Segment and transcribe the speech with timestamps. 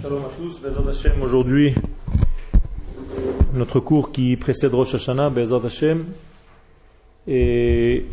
[0.00, 1.74] Shalom à tous, Bezat Hashem, aujourd'hui,
[3.52, 6.04] notre cours qui précède Rosh Hashanah, Bezat Hashem,
[7.26, 8.06] et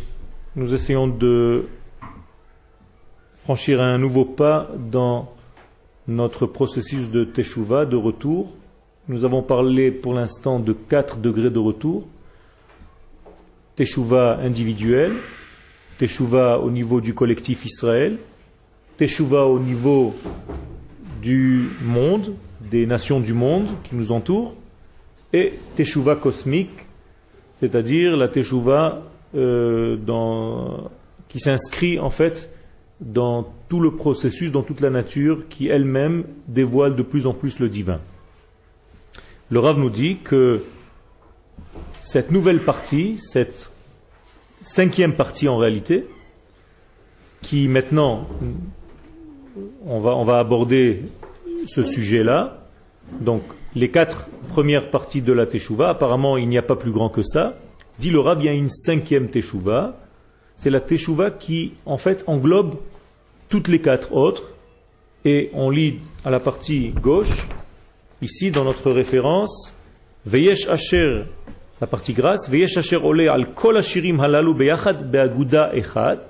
[0.56, 1.66] nous essayons de
[3.36, 5.32] franchir un nouveau pas dans
[6.08, 8.50] notre processus de Teshuvah, de retour.
[9.06, 12.08] Nous avons parlé pour l'instant de quatre degrés de retour.
[13.76, 15.12] Teshuvah individuel,
[15.98, 18.18] Teshuvah au niveau du collectif Israël,
[18.96, 20.16] Teshuvah au niveau
[21.26, 24.54] du monde, des nations du monde qui nous entourent,
[25.32, 26.86] et Teshuvah cosmique,
[27.58, 29.02] c'est-à-dire la Teshuvah
[29.34, 29.96] euh,
[31.28, 32.48] qui s'inscrit en fait
[33.00, 37.58] dans tout le processus, dans toute la nature, qui elle-même dévoile de plus en plus
[37.58, 37.98] le divin.
[39.50, 40.62] Le Rav nous dit que
[42.02, 43.72] cette nouvelle partie, cette
[44.62, 46.06] cinquième partie en réalité,
[47.42, 48.28] qui maintenant,
[49.86, 51.02] on va, on va aborder
[51.66, 52.62] ce sujet-là,
[53.20, 53.42] donc
[53.74, 57.22] les quatre premières parties de la Teshuvah, apparemment il n'y a pas plus grand que
[57.22, 57.56] ça,
[57.98, 59.96] dit le Rav, il une cinquième Teshuvah,
[60.56, 62.76] c'est la Teshuvah qui en fait englobe
[63.48, 64.54] toutes les quatre autres,
[65.24, 67.46] et on lit à la partie gauche,
[68.22, 69.72] ici dans notre référence,
[70.24, 71.22] Veyesh Asher,
[71.80, 76.20] la partie grasse, Veyesh Asher Ole al Kol Halalu Beyachad Beaguda Echad.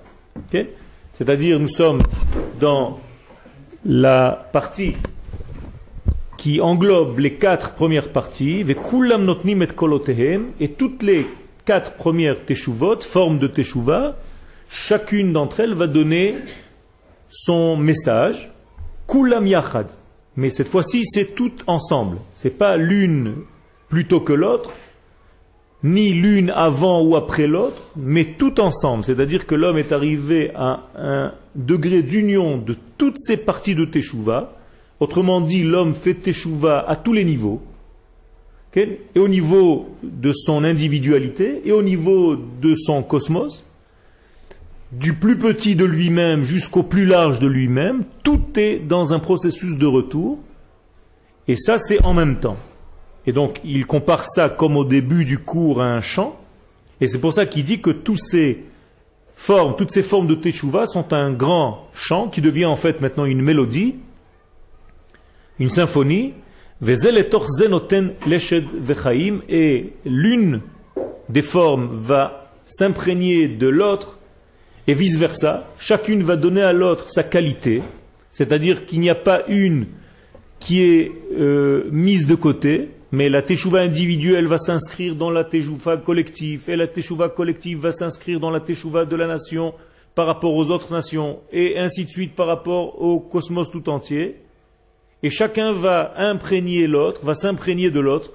[1.12, 2.02] C'est-à-dire, nous sommes
[2.60, 3.00] dans
[3.86, 4.94] la partie
[6.36, 11.26] qui englobe les quatre premières parties, et toutes les
[11.64, 14.16] quatre premières Teshuvot, formes de Teshuva,
[14.68, 16.34] chacune d'entre elles va donner
[17.28, 18.52] son message,
[19.08, 19.90] Kulam Yachad.
[20.36, 22.18] Mais cette fois-ci, c'est tout ensemble.
[22.34, 23.36] C'est pas l'une
[23.88, 24.70] plutôt que l'autre,
[25.82, 29.04] ni l'une avant ou après l'autre, mais tout ensemble.
[29.04, 34.52] C'est-à-dire que l'homme est arrivé à un degré d'union de toutes ces parties de Teshuvah.
[35.00, 37.62] Autrement dit, l'homme fait Teshuvah à tous les niveaux.
[38.74, 43.64] et au niveau de son individualité, et au niveau de son cosmos,
[44.92, 49.76] du plus petit de lui-même jusqu'au plus large de lui-même, tout est dans un processus
[49.76, 50.38] de retour.
[51.48, 52.56] Et ça, c'est en même temps.
[53.26, 56.38] Et donc, il compare ça comme au début du cours à un chant.
[57.00, 58.64] Et c'est pour ça qu'il dit que tous ces
[59.76, 63.42] toutes ces formes de Teshuvah sont un grand chant qui devient en fait maintenant une
[63.42, 63.96] mélodie,
[65.58, 66.34] une symphonie.
[69.48, 70.60] Et l'une
[71.28, 74.18] des formes va s'imprégner de l'autre
[74.86, 75.66] et vice-versa.
[75.78, 77.82] Chacune va donner à l'autre sa qualité.
[78.30, 79.86] C'est-à-dire qu'il n'y a pas une
[80.60, 85.96] qui est euh, mise de côté, mais la teshuva individuelle va s'inscrire dans la teshuva
[85.96, 89.74] collective, et la teshuva collective va s'inscrire dans la teshuva de la nation
[90.14, 94.42] par rapport aux autres nations, et ainsi de suite par rapport au cosmos tout entier.
[95.22, 98.32] Et chacun va imprégner l'autre, va s'imprégner de l'autre,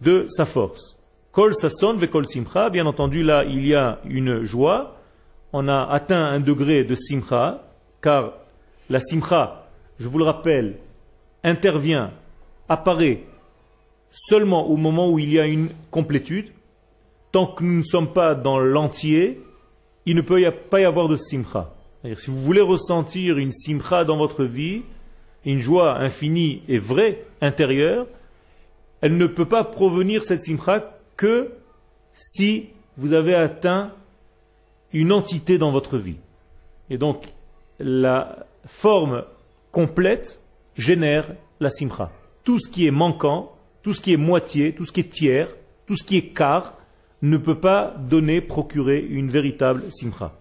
[0.00, 0.98] de sa force.
[1.34, 5.00] Kol sasson ve kol simcha, bien entendu là il y a une joie,
[5.52, 7.64] on a atteint un degré de simcha,
[8.00, 8.34] car
[8.88, 9.66] la simcha,
[9.98, 10.76] je vous le rappelle,
[11.42, 12.12] intervient,
[12.68, 13.24] apparaît
[14.14, 16.50] seulement au moment où il y a une complétude.
[17.32, 19.42] Tant que nous ne sommes pas dans l'entier,
[20.06, 21.74] il ne peut pas y avoir de simcha.
[22.16, 24.82] Si vous voulez ressentir une simcha dans votre vie,
[25.44, 28.06] une joie infinie et vraie intérieure,
[29.00, 31.50] elle ne peut pas provenir cette simcha que
[32.14, 33.92] si vous avez atteint
[34.92, 36.16] une entité dans votre vie.
[36.88, 37.26] Et donc,
[37.80, 39.24] la forme
[39.72, 40.40] complète
[40.76, 42.12] génère la simcha.
[42.44, 43.53] Tout ce qui est manquant
[43.84, 45.48] tout ce qui est moitié, tout ce qui est tiers,
[45.86, 46.78] tout ce qui est quart,
[47.22, 50.32] ne peut pas donner, procurer une véritable simcha.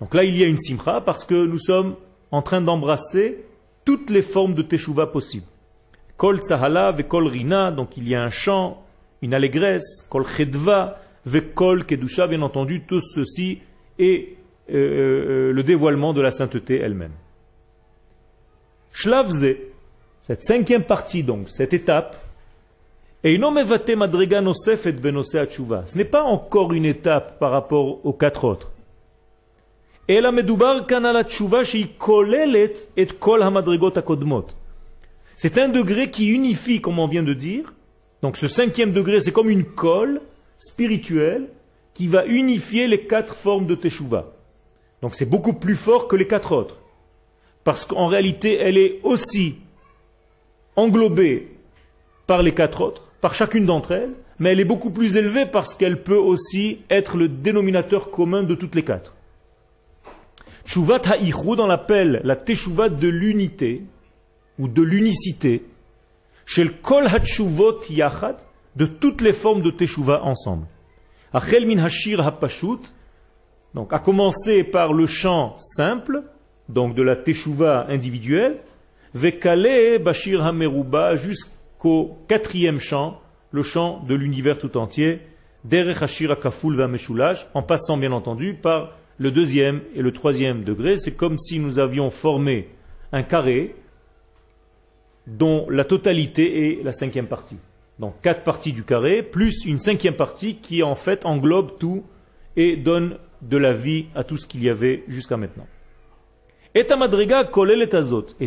[0.00, 1.94] Donc là, il y a une simcha parce que nous sommes
[2.30, 3.44] en train d'embrasser
[3.84, 5.46] toutes les formes de teshuva possibles.
[6.16, 8.82] Kol tzahala ve kol rina, donc il y a un chant,
[9.22, 13.60] une allégresse, kol chedva ve kol kedusha, bien entendu, tout ceci
[13.98, 14.36] est
[14.70, 17.14] euh, euh, le dévoilement de la sainteté elle-même.
[18.92, 19.56] Shlavze,
[20.22, 22.16] cette cinquième partie donc, cette étape,
[23.22, 23.28] ce
[25.98, 28.70] n'est pas encore une étape par rapport aux quatre autres.
[35.34, 37.74] C'est un degré qui unifie, comme on vient de dire.
[38.22, 40.22] Donc ce cinquième degré, c'est comme une colle
[40.58, 41.48] spirituelle
[41.92, 44.32] qui va unifier les quatre formes de Teshuvah.
[45.02, 46.78] Donc c'est beaucoup plus fort que les quatre autres.
[47.64, 49.56] Parce qu'en réalité, elle est aussi
[50.74, 51.48] englobée
[52.26, 55.74] par les quatre autres par chacune d'entre elles, mais elle est beaucoup plus élevée parce
[55.74, 59.14] qu'elle peut aussi être le dénominateur commun de toutes les quatre.
[60.64, 63.82] Shuvat ha'ichud, on l'appelle la teshuvat de l'unité,
[64.58, 65.64] ou de l'unicité,
[66.46, 68.36] chez le kol hachuvot yachad,
[68.76, 70.66] de toutes les formes de teshuva ensemble.
[71.32, 72.92] Achel min hashir hapashut,
[73.74, 76.22] donc à commencer par le chant simple,
[76.68, 78.58] donc de la teshuva individuelle,
[79.14, 81.16] vekale bashir hameruba
[81.80, 83.22] jusqu'au quatrième chant,
[83.52, 85.20] le chant de l'univers tout entier,
[85.64, 90.98] derech hashir hakaful vameshulash, en passant bien entendu par le deuxième et le troisième degré.
[90.98, 92.68] C'est comme si nous avions formé
[93.12, 93.76] un carré
[95.26, 97.56] dont la totalité est la cinquième partie.
[97.98, 102.04] Donc quatre parties du carré, plus une cinquième partie qui en fait englobe tout
[102.56, 105.66] et donne de la vie à tout ce qu'il y avait jusqu'à maintenant.
[106.74, 106.86] Et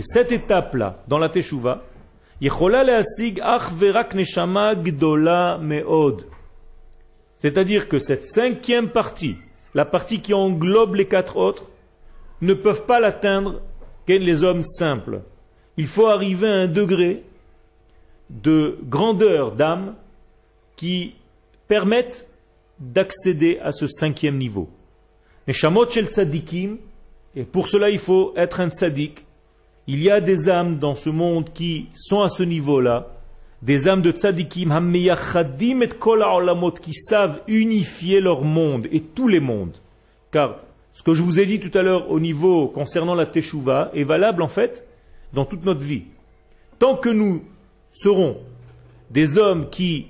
[0.03, 1.83] cette étape-là, dans la Teshuvah,
[7.38, 9.36] c'est-à-dire que cette cinquième partie,
[9.74, 11.69] la partie qui englobe les quatre autres,
[12.42, 13.62] ne peuvent pas l'atteindre
[14.07, 15.22] que les hommes simples.
[15.78, 17.24] Il faut arriver à un degré
[18.30, 19.96] de grandeur d'âme
[20.75, 21.16] qui
[21.68, 22.30] permettent
[22.80, 24.69] d'accéder à ce cinquième niveau.
[25.48, 25.54] Et
[27.44, 29.25] pour cela il faut être un tzadik.
[29.88, 33.07] Il y a des âmes dans ce monde qui sont à ce niveau-là,
[33.62, 36.24] des âmes de tzadikim, et kol
[36.81, 39.77] qui savent unifier leur monde et tous les mondes.
[40.31, 40.59] Car
[40.94, 44.03] ce que je vous ai dit tout à l'heure au niveau concernant la teshuva est
[44.03, 44.85] valable en fait
[45.33, 46.03] dans toute notre vie.
[46.79, 47.44] Tant que nous
[47.91, 48.38] seront
[49.09, 50.07] des hommes qui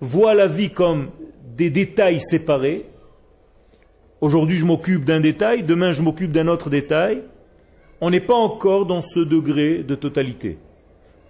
[0.00, 1.10] voient la vie comme
[1.56, 2.86] des détails séparés.
[4.20, 7.22] Aujourd'hui, je m'occupe d'un détail, demain, je m'occupe d'un autre détail.
[8.00, 10.58] On n'est pas encore dans ce degré de totalité.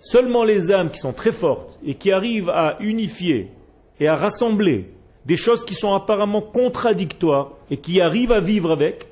[0.01, 3.51] Seulement les âmes qui sont très fortes et qui arrivent à unifier
[4.01, 4.91] et à rassembler
[5.25, 9.09] des choses qui sont apparemment contradictoires et qui arrivent à vivre avec,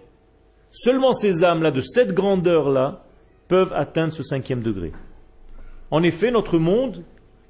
[0.71, 3.03] seulement ces âmes-là, de cette grandeur-là,
[3.49, 4.93] peuvent atteindre ce cinquième degré.
[5.91, 7.03] En effet, notre monde,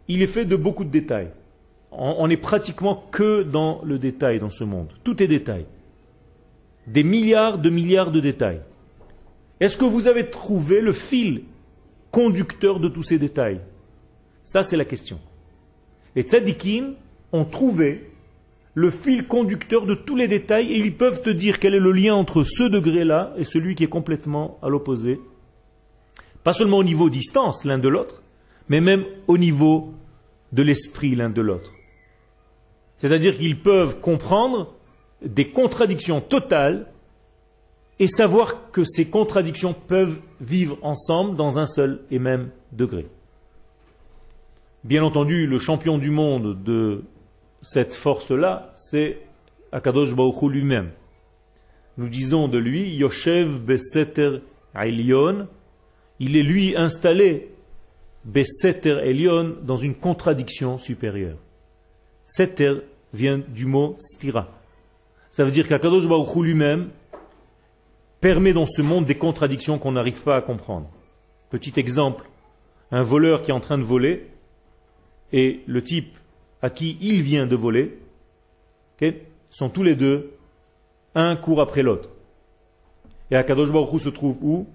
[0.09, 1.31] il est fait de beaucoup de détails.
[1.91, 4.89] On n'est pratiquement que dans le détail dans ce monde.
[5.05, 5.65] Tout est détail.
[6.87, 8.61] Des milliards de milliards de détails.
[9.61, 11.43] Est-ce que vous avez trouvé le fil
[12.11, 13.61] conducteur de tous ces détails?
[14.43, 15.21] Ça, c'est la question.
[16.17, 16.95] Les tzadikim
[17.33, 18.11] ont trouvé
[18.75, 21.93] le fil conducteur de tous les détails et ils peuvent te dire quel est le
[21.93, 25.21] lien entre ce degré-là et celui qui est complètement à l'opposé.
[26.43, 28.23] Pas seulement au niveau distance l'un de l'autre,
[28.69, 29.95] mais même au niveau
[30.53, 31.73] de l'esprit l'un de l'autre.
[32.99, 34.75] C'est-à-dire qu'ils peuvent comprendre
[35.25, 36.87] des contradictions totales
[37.99, 43.07] et savoir que ces contradictions peuvent vivre ensemble dans un seul et même degré.
[44.83, 47.05] Bien entendu, le champion du monde de
[47.63, 49.19] cette force-là, c'est
[49.73, 50.91] Akadosh Baruch lui-même.
[51.97, 54.41] Nous disons de lui, Yoshev Beseter
[54.75, 55.47] Ailion,
[56.21, 57.55] il est lui installé
[58.25, 61.37] Beseter Elion dans une contradiction supérieure.
[62.27, 62.77] Seter
[63.13, 64.49] vient du mot stira.
[65.31, 66.91] Ça veut dire qu'Akadosh Baruch lui-même
[68.25, 70.89] permet dans ce monde des contradictions qu'on n'arrive pas à comprendre.
[71.51, 72.25] Petit exemple,
[72.91, 74.31] un voleur qui est en train de voler
[75.35, 76.17] et le type
[76.63, 77.99] à qui il vient de voler
[79.51, 80.31] sont tous les deux
[81.15, 82.09] un court après l'autre.
[83.31, 84.69] Et Akadosh Baruch se trouve où?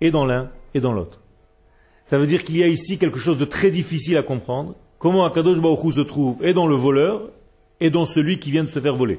[0.00, 1.18] Et dans l'un et dans l'autre.
[2.04, 4.76] Ça veut dire qu'il y a ici quelque chose de très difficile à comprendre.
[5.00, 7.28] Comment Akadosh Baruch se trouve et dans le voleur
[7.80, 9.18] et dans celui qui vient de se faire voler?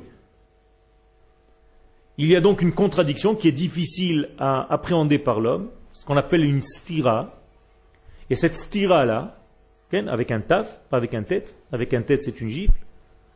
[2.17, 6.17] Il y a donc une contradiction qui est difficile à appréhender par l'homme, ce qu'on
[6.17, 7.39] appelle une stira.
[8.29, 9.39] Et cette stira-là,
[10.07, 12.73] avec un taf, pas avec un tête, avec un tête c'est une gifle,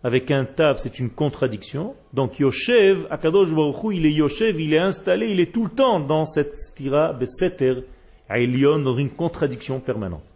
[0.03, 1.95] avec un taf c'est une contradiction.
[2.13, 5.99] Donc Yoshev, Akadosh Baruch il est Yoshev, il est installé, il est tout le temps
[5.99, 7.83] dans cette stira, Beseter,
[8.29, 10.35] Aelion dans une contradiction permanente.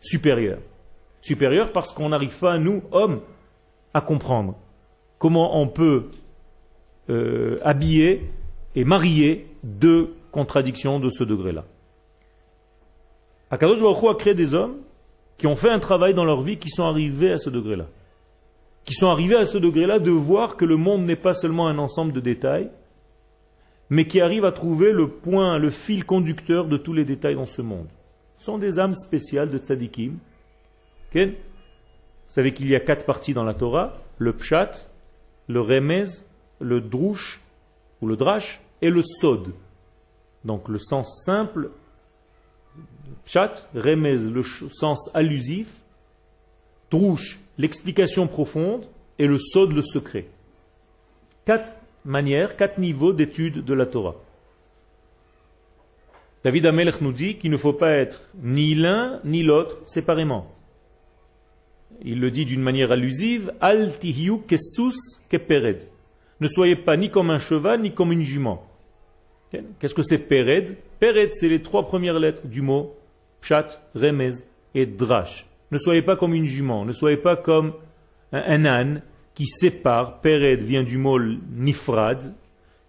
[0.00, 0.58] Supérieure.
[1.20, 3.20] Supérieure parce qu'on n'arrive pas, nous, hommes,
[3.94, 4.56] à comprendre
[5.18, 6.10] comment on peut
[7.10, 8.30] euh, habiller
[8.74, 11.64] et marier deux contradictions de ce degré-là.
[13.50, 14.76] Akadosh Baruch a créé des hommes
[15.38, 17.86] qui ont fait un travail dans leur vie qui sont arrivés à ce degré-là.
[18.84, 21.78] Qui sont arrivés à ce degré-là de voir que le monde n'est pas seulement un
[21.78, 22.70] ensemble de détails,
[23.90, 27.46] mais qui arrivent à trouver le point, le fil conducteur de tous les détails dans
[27.46, 27.86] ce monde.
[28.38, 30.18] Ce sont des âmes spéciales de tzadikim.
[31.14, 31.30] Vous
[32.28, 34.90] savez qu'il y a quatre parties dans la Torah, le pshat,
[35.48, 36.04] le remez,
[36.60, 37.40] le drouche
[38.00, 39.52] ou le drash et le sod.
[40.44, 41.70] Donc le sens simple,
[43.24, 45.68] pshat, remez, le sens allusif,
[46.90, 48.86] drouche, l'explication profonde
[49.18, 50.26] et le sod, le secret.
[51.44, 51.72] Quatre
[52.04, 54.16] manières, quatre niveaux d'étude de la Torah.
[56.44, 60.50] David Amelech nous dit qu'il ne faut pas être ni l'un ni l'autre séparément.
[62.02, 64.96] Il le dit d'une manière allusive, Al tihiu kesus
[65.28, 65.88] kepered.
[66.40, 68.64] Ne soyez pas ni comme un cheval ni comme une jument.
[69.50, 72.94] Qu'est-ce que c'est pered Pered, c'est les trois premières lettres du mot
[73.40, 74.32] chat, remez
[74.74, 75.46] et drash.
[75.70, 77.72] Ne soyez pas comme une jument, ne soyez pas comme
[78.32, 79.02] un, âne
[79.34, 80.20] qui sépare.
[80.20, 82.34] Pered vient du mot nifrad,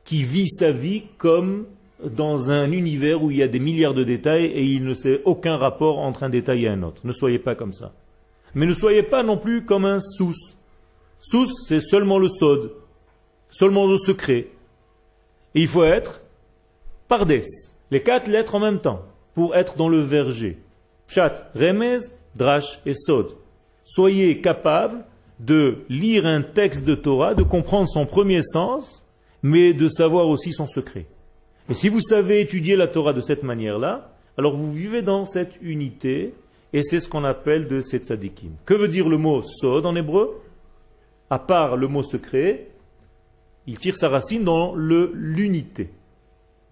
[0.04, 1.66] qui vit sa vie comme
[2.04, 5.22] dans un univers où il y a des milliards de détails et il ne sait
[5.26, 7.02] aucun rapport entre un détail et un autre.
[7.04, 7.94] Ne soyez pas comme ça.
[8.56, 10.34] Mais ne soyez pas non plus comme un sous.
[11.20, 12.72] Sous, c'est seulement le sod,
[13.50, 14.48] seulement le secret.
[15.56, 16.22] Et il faut être
[17.08, 17.42] pardes,
[17.92, 19.04] les quatre lettres en même temps,
[19.34, 20.60] pour être dans le verger.
[21.08, 22.00] Chat, remez,
[22.36, 23.36] drash et sod.
[23.84, 25.04] Soyez capable
[25.40, 29.08] de lire un texte de Torah, de comprendre son premier sens,
[29.42, 31.06] mais de savoir aussi son secret.
[31.70, 35.58] Et si vous savez étudier la Torah de cette manière-là, alors vous vivez dans cette
[35.62, 36.34] unité,
[36.74, 38.52] et c'est ce qu'on appelle de ces tzadikim.
[38.66, 40.42] Que veut dire le mot sod en hébreu?
[41.30, 42.69] À part le mot secret,
[43.70, 45.92] il tire sa racine dans l'unité,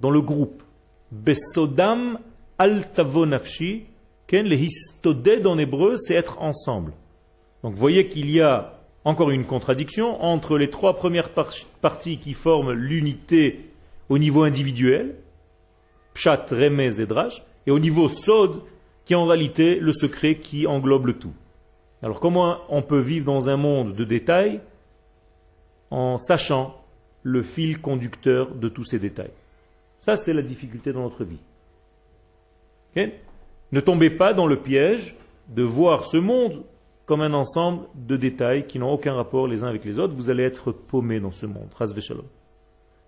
[0.02, 0.64] dans le groupe.
[1.12, 2.18] Besodam
[2.58, 3.84] altavonafshi,
[4.26, 6.94] ken le en hébreu, c'est être ensemble.
[7.62, 12.34] Donc vous voyez qu'il y a encore une contradiction entre les trois premières parties qui
[12.34, 13.70] forment l'unité
[14.10, 15.18] au niveau individuel,
[16.16, 18.64] Pshat, Remez et Drash, et au niveau Sod,
[19.06, 21.34] qui est en réalité le secret qui englobe le tout.
[22.02, 24.62] Alors comment on peut vivre dans un monde de détails
[25.92, 26.87] en sachant
[27.24, 29.32] le fil conducteur de tous ces détails
[30.00, 31.40] Ça, c'est la difficulté dans notre vie.
[32.96, 35.16] ne tombez pas dans le piège
[35.50, 36.64] de voir ce monde
[37.06, 40.14] comme un ensemble de détails qui n'ont aucun rapport les uns avec les autres.
[40.14, 41.70] Vous allez être paumé dans ce monde.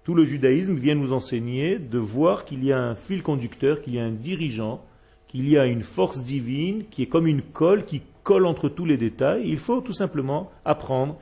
[0.06, 3.96] Tout le judaïsme vient nous enseigner de voir qu'il y a un fil conducteur, qu'il
[3.96, 4.82] y a un dirigeant,
[5.28, 8.86] qu'il y a une force divine qui est comme une colle qui colle entre tous
[8.86, 9.44] les détails.
[9.46, 11.18] Il faut tout simplement apprendre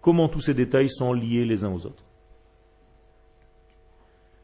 [0.00, 2.04] comment tous ces détails sont liés les uns aux autres.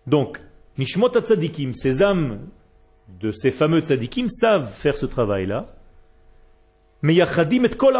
[0.06, 0.40] Donc,
[0.78, 2.38] Nishmot Tzadikim, ces âmes
[3.20, 5.66] de ces fameux tzadikim savent faire ce travail-là.
[7.02, 7.96] Mais Yachadim et Kol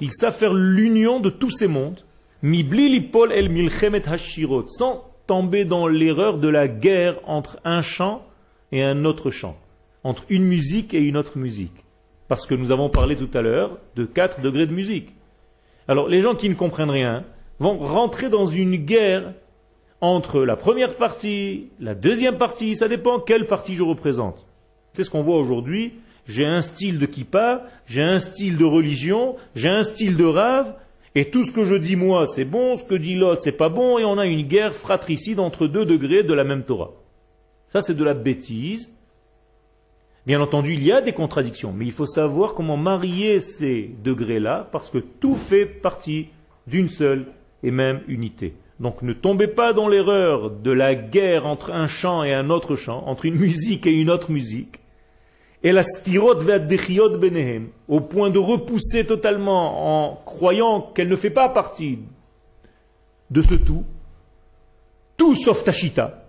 [0.00, 2.00] ils savent faire l'union de tous ces mondes.
[2.42, 8.24] Mibli lipol el milchemet hashirot, sans tomber dans l'erreur de la guerre entre un chant
[8.72, 9.56] et un autre chant
[10.04, 11.84] entre une musique et une autre musique.
[12.28, 15.10] Parce que nous avons parlé tout à l'heure de 4 degrés de musique.
[15.88, 17.24] Alors les gens qui ne comprennent rien
[17.58, 19.34] vont rentrer dans une guerre
[20.00, 24.46] entre la première partie, la deuxième partie, ça dépend quelle partie je représente.
[24.94, 25.94] C'est ce qu'on voit aujourd'hui.
[26.26, 30.74] J'ai un style de kippa, j'ai un style de religion, j'ai un style de rave,
[31.14, 33.68] et tout ce que je dis moi c'est bon, ce que dit l'autre c'est pas
[33.68, 36.92] bon, et on a une guerre fratricide entre deux degrés de la même Torah.
[37.68, 38.94] Ça c'est de la bêtise,
[40.26, 44.68] Bien entendu, il y a des contradictions, mais il faut savoir comment marier ces degrés-là,
[44.70, 46.28] parce que tout fait partie
[46.66, 47.26] d'une seule
[47.62, 48.54] et même unité.
[48.80, 52.76] Donc ne tombez pas dans l'erreur de la guerre entre un chant et un autre
[52.76, 54.80] chant, entre une musique et une autre musique.
[55.62, 61.50] Et la stirot benehem, au point de repousser totalement en croyant qu'elle ne fait pas
[61.50, 61.98] partie
[63.30, 63.84] de ce tout,
[65.18, 66.24] tout sauf Tachita.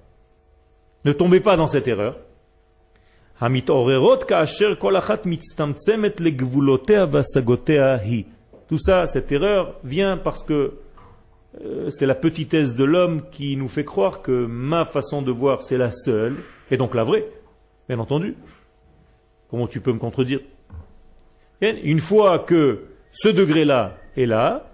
[1.06, 2.18] Ne tombez pas dans cette erreur.
[8.68, 10.74] Tout ça, cette erreur, vient parce que
[11.90, 15.78] c'est la petitesse de l'homme qui nous fait croire que ma façon de voir, c'est
[15.78, 16.38] la seule,
[16.70, 17.28] et donc la vraie,
[17.90, 18.36] bien entendu.
[19.50, 20.40] Comment tu peux me contredire?
[21.62, 24.68] Une fois que ce degré-là est là,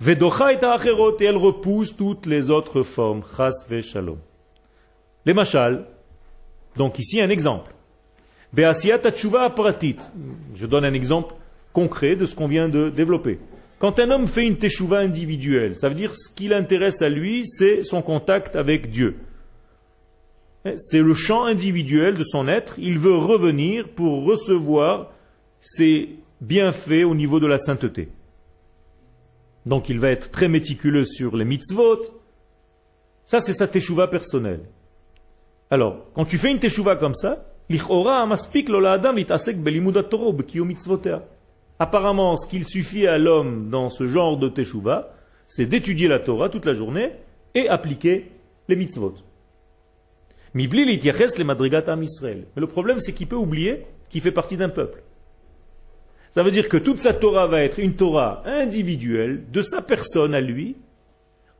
[0.00, 3.22] Vedocha et et elle repousse toutes les autres formes.
[3.36, 4.18] Chas ve shalom.
[5.24, 5.86] Les machal,
[6.76, 7.72] donc ici un exemple.
[8.54, 11.34] Je donne un exemple
[11.72, 13.38] concret de ce qu'on vient de développer.
[13.82, 17.44] Quand un homme fait une teshuva individuelle, ça veut dire ce qui l'intéresse à lui,
[17.48, 19.16] c'est son contact avec Dieu.
[20.76, 22.76] C'est le champ individuel de son être.
[22.78, 25.10] Il veut revenir pour recevoir
[25.60, 26.10] ses
[26.40, 28.10] bienfaits au niveau de la sainteté.
[29.66, 32.02] Donc il va être très méticuleux sur les mitzvot.
[33.26, 34.60] Ça, c'est sa teshuva personnelle.
[35.70, 37.52] Alors, quand tu fais une teshuva comme ça,
[41.78, 45.14] Apparemment, ce qu'il suffit à l'homme dans ce genre de teshuva,
[45.46, 47.12] c'est d'étudier la Torah toute la journée
[47.54, 48.30] et appliquer
[48.68, 49.14] les mitzvot.
[50.54, 55.02] Mais le problème, c'est qu'il peut oublier qu'il fait partie d'un peuple.
[56.30, 60.34] Ça veut dire que toute sa Torah va être une Torah individuelle de sa personne
[60.34, 60.76] à lui,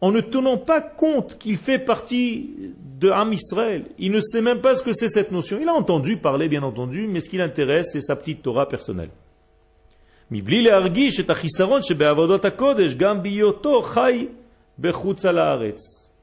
[0.00, 2.50] en ne tenant pas compte qu'il fait partie
[2.98, 3.84] de Israël.
[3.98, 5.58] Il ne sait même pas ce que c'est cette notion.
[5.60, 9.10] Il a entendu parler, bien entendu, mais ce qui l'intéresse, c'est sa petite Torah personnelle.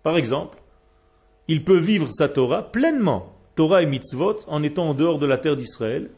[0.04, 0.58] Par exemple,
[1.48, 5.38] il peut vivre sa Torah pleinement, Torah et mitzvot, en étant en dehors de la
[5.38, 6.10] terre d'Israël,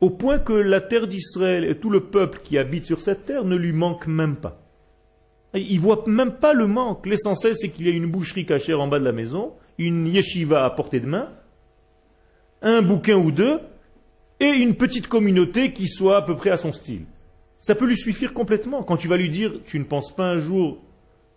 [0.00, 3.44] au point que la terre d'Israël et tout le peuple qui habite sur cette terre
[3.44, 4.60] ne lui manquent même pas.
[5.54, 7.06] Il voit même pas le manque.
[7.06, 10.64] L'essentiel, c'est qu'il y ait une boucherie cachée en bas de la maison, une yeshiva
[10.64, 11.28] à portée de main,
[12.62, 13.60] un bouquin ou deux,
[14.40, 17.04] et une petite communauté qui soit à peu près à son style.
[17.60, 18.82] Ça peut lui suffire complètement.
[18.82, 20.78] Quand tu vas lui dire, tu ne penses pas un jour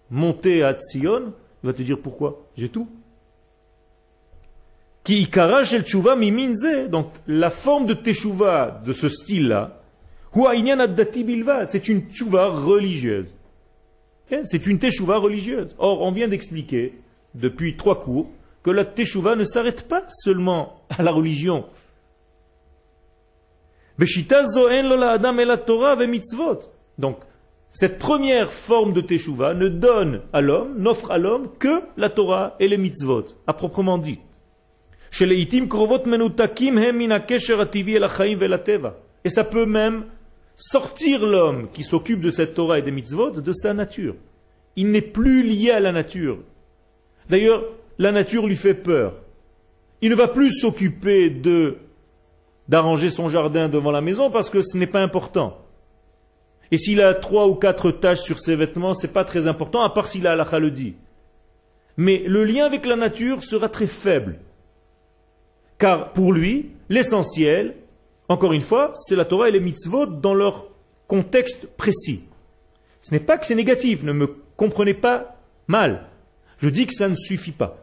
[0.09, 2.47] monter à Tzion, il va te dire pourquoi?
[2.57, 2.87] J'ai tout.
[6.89, 9.81] Donc, la forme de teshuva de ce style-là,
[10.33, 13.27] c'est une tchouva religieuse.
[14.29, 15.75] Eh, c'est une teshuva religieuse.
[15.77, 16.99] Or, on vient d'expliquer,
[17.33, 18.29] depuis trois cours,
[18.63, 21.65] que la teshuva ne s'arrête pas seulement à la religion.
[26.97, 27.17] Donc,
[27.69, 32.55] cette première forme de teshuva ne donne à l'homme, n'offre à l'homme que la Torah
[32.59, 34.19] et les mitzvot, à proprement dit.
[39.23, 40.05] Et ça peut même
[40.55, 44.15] sortir l'homme qui s'occupe de cette Torah et des mitzvot de sa nature.
[44.75, 46.39] Il n'est plus lié à la nature.
[47.29, 47.63] D'ailleurs,
[47.97, 49.13] la nature lui fait peur.
[50.01, 51.77] Il ne va plus s'occuper de
[52.69, 55.57] d'arranger son jardin devant la maison parce que ce n'est pas important.
[56.71, 59.83] Et s'il a trois ou quatre taches sur ses vêtements, ce n'est pas très important,
[59.83, 60.95] à part s'il a la le dit.
[61.95, 64.39] Mais le lien avec la nature sera très faible.
[65.77, 67.75] Car pour lui, l'essentiel,
[68.29, 70.67] encore une fois, c'est la Torah et les mitzvot dans leur
[71.07, 72.23] contexte précis.
[73.01, 76.03] Ce n'est pas que c'est négatif, ne me comprenez pas mal.
[76.57, 77.77] Je dis que ça ne suffit pas.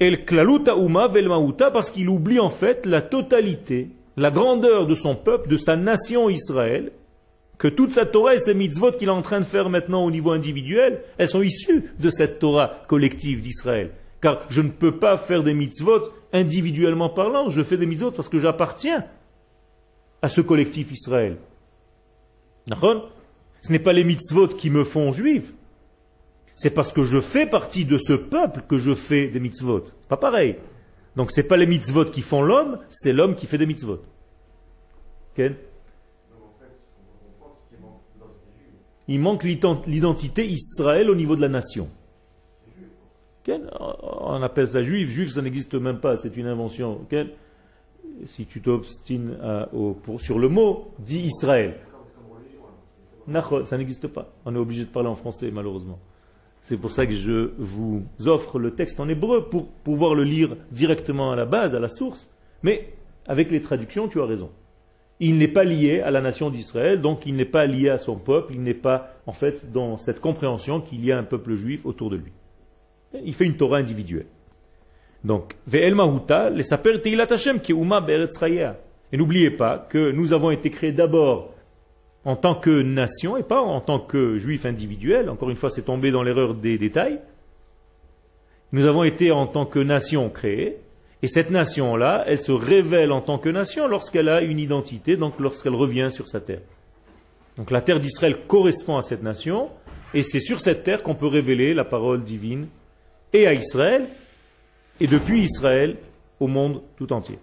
[0.00, 1.10] El klaluta uma
[1.72, 6.30] parce qu'il oublie en fait la totalité, la grandeur de son peuple, de sa nation
[6.30, 6.90] Israël,
[7.58, 10.10] que toute sa Torah et ses mitzvot qu'il est en train de faire maintenant au
[10.10, 13.90] niveau individuel, elles sont issues de cette Torah collective d'Israël.
[14.22, 18.30] Car je ne peux pas faire des mitzvot individuellement parlant, je fais des mitzvot parce
[18.30, 19.04] que j'appartiens
[20.22, 21.36] à ce collectif Israël.
[22.70, 25.52] Ce n'est pas les mitzvot qui me font juif.
[26.62, 29.82] C'est parce que je fais partie de ce peuple que je fais des mitzvot.
[30.10, 30.56] Pas pareil.
[31.16, 34.02] Donc ce n'est pas les mitzvot qui font l'homme, c'est l'homme qui fait des mitzvot.
[39.08, 41.88] Il manque l'identité Israël au niveau de la nation.
[43.48, 45.08] On appelle ça juif.
[45.08, 46.18] Juif, ça n'existe même pas.
[46.18, 47.06] C'est une invention.
[48.26, 49.34] Si tu t'obstines
[50.18, 51.78] sur le mot, dis Israël.
[53.64, 54.30] Ça n'existe pas.
[54.44, 55.98] On est obligé de parler en français, malheureusement.
[56.62, 60.56] C'est pour ça que je vous offre le texte en hébreu pour pouvoir le lire
[60.70, 62.30] directement à la base, à la source.
[62.62, 62.92] Mais
[63.26, 64.50] avec les traductions, tu as raison.
[65.20, 68.16] Il n'est pas lié à la nation d'Israël, donc il n'est pas lié à son
[68.16, 71.84] peuple, il n'est pas en fait dans cette compréhension qu'il y a un peuple juif
[71.84, 72.32] autour de lui.
[73.24, 74.26] Il fait une Torah individuelle.
[75.24, 78.06] Donc, Ve'el Mahuta, les saper Hashem, Uma
[79.12, 81.52] Et n'oubliez pas que nous avons été créés d'abord
[82.24, 85.30] en tant que nation et pas en tant que juif individuel.
[85.30, 87.20] Encore une fois, c'est tombé dans l'erreur des détails.
[88.72, 90.78] Nous avons été en tant que nation créés,
[91.22, 95.34] et cette nation-là, elle se révèle en tant que nation lorsqu'elle a une identité, donc
[95.38, 96.62] lorsqu'elle revient sur sa terre.
[97.56, 99.70] Donc la terre d'Israël correspond à cette nation,
[100.14, 102.68] et c'est sur cette terre qu'on peut révéler la parole divine
[103.32, 104.06] et à Israël,
[105.00, 105.96] et depuis Israël
[106.38, 107.38] au monde tout entier.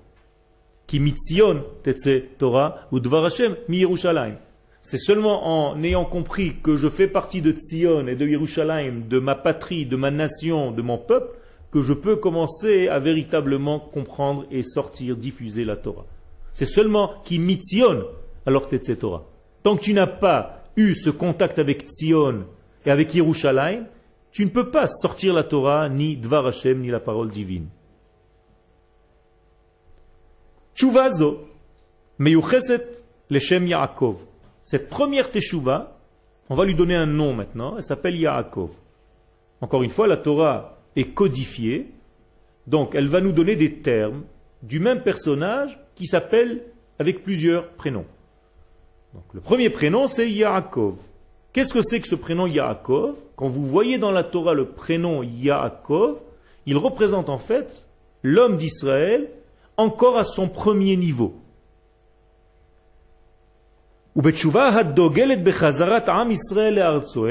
[2.37, 2.87] Torah
[3.67, 3.85] mi
[4.89, 9.19] C'est seulement en ayant compris que je fais partie de Tzion et de Yerushalayim, de
[9.19, 11.35] ma patrie, de ma nation, de mon peuple,
[11.73, 16.05] que je peux commencer à véritablement comprendre et sortir, diffuser la Torah.
[16.53, 18.05] C'est seulement qui mitzion
[18.45, 19.25] alors Tetse Torah.
[19.61, 22.45] Tant que tu n'as pas eu ce contact avec Tzion
[22.85, 23.87] et avec Yerushalayim,
[24.31, 27.67] tu ne peux pas sortir la Torah, ni Dvar Hashem, ni la parole divine.
[30.73, 31.41] Chuvazo,
[32.19, 34.26] meyucheset leshem Yaakov.
[34.67, 35.97] Cette première teshuva,
[36.49, 38.71] on va lui donner un nom maintenant, elle s'appelle Yaakov.
[39.61, 41.89] Encore une fois, la Torah est codifiée,
[42.67, 44.23] donc elle va nous donner des termes
[44.63, 46.63] du même personnage qui s'appelle
[46.99, 48.03] avec plusieurs prénoms.
[49.13, 50.95] Donc, le premier prénom, c'est Yaakov.
[51.53, 53.15] Qu'est-ce que c'est que ce prénom Yaakov?
[53.37, 56.19] Quand vous voyez dans la Torah le prénom Yaakov,
[56.65, 57.87] il représente en fait
[58.21, 59.29] l'homme d'Israël
[59.77, 61.39] encore à son premier niveau.
[64.19, 64.23] Et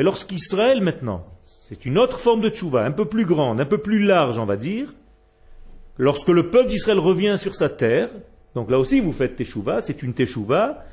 [0.02, 3.98] lorsqu'Israël maintenant, c'est une autre forme de tchouva, un peu plus grande, un peu plus
[3.98, 4.94] large, on va dire,
[5.98, 8.08] lorsque le peuple d'Israël revient sur sa terre,
[8.54, 10.84] donc là aussi vous faites teshuva, c'est une teshuva,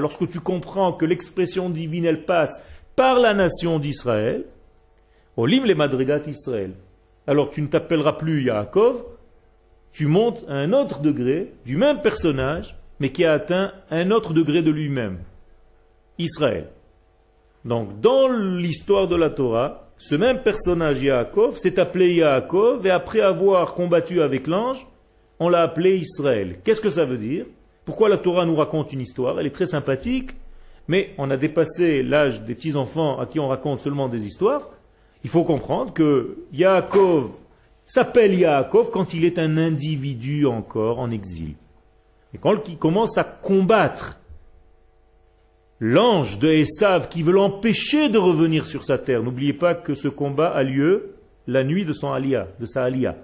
[0.00, 2.64] lorsque tu comprends que l'expression divine elle passe
[2.96, 4.44] par la nation d'Israël,
[5.36, 6.72] olim les madrigat Israël.
[7.28, 9.04] Alors tu ne t'appelleras plus Yaakov,
[9.92, 14.32] tu montes à un autre degré du même personnage, mais qui a atteint un autre
[14.32, 15.18] degré de lui-même.
[16.18, 16.68] Israël.
[17.64, 23.20] Donc, dans l'histoire de la Torah, ce même personnage Yaakov s'est appelé Yaakov et après
[23.20, 24.86] avoir combattu avec l'ange,
[25.40, 26.58] on l'a appelé Israël.
[26.64, 27.46] Qu'est-ce que ça veut dire?
[27.84, 29.38] Pourquoi la Torah nous raconte une histoire?
[29.38, 30.32] Elle est très sympathique,
[30.88, 34.70] mais on a dépassé l'âge des petits-enfants à qui on raconte seulement des histoires.
[35.24, 37.30] Il faut comprendre que Yaakov
[37.84, 41.54] s'appelle Yaakov quand il est un individu encore en exil.
[42.34, 44.18] Et quand il commence à combattre
[45.80, 50.08] l'ange de Esav qui veut l'empêcher de revenir sur sa terre, n'oubliez pas que ce
[50.08, 51.14] combat a lieu
[51.46, 53.16] la nuit de son alia, de sa alia,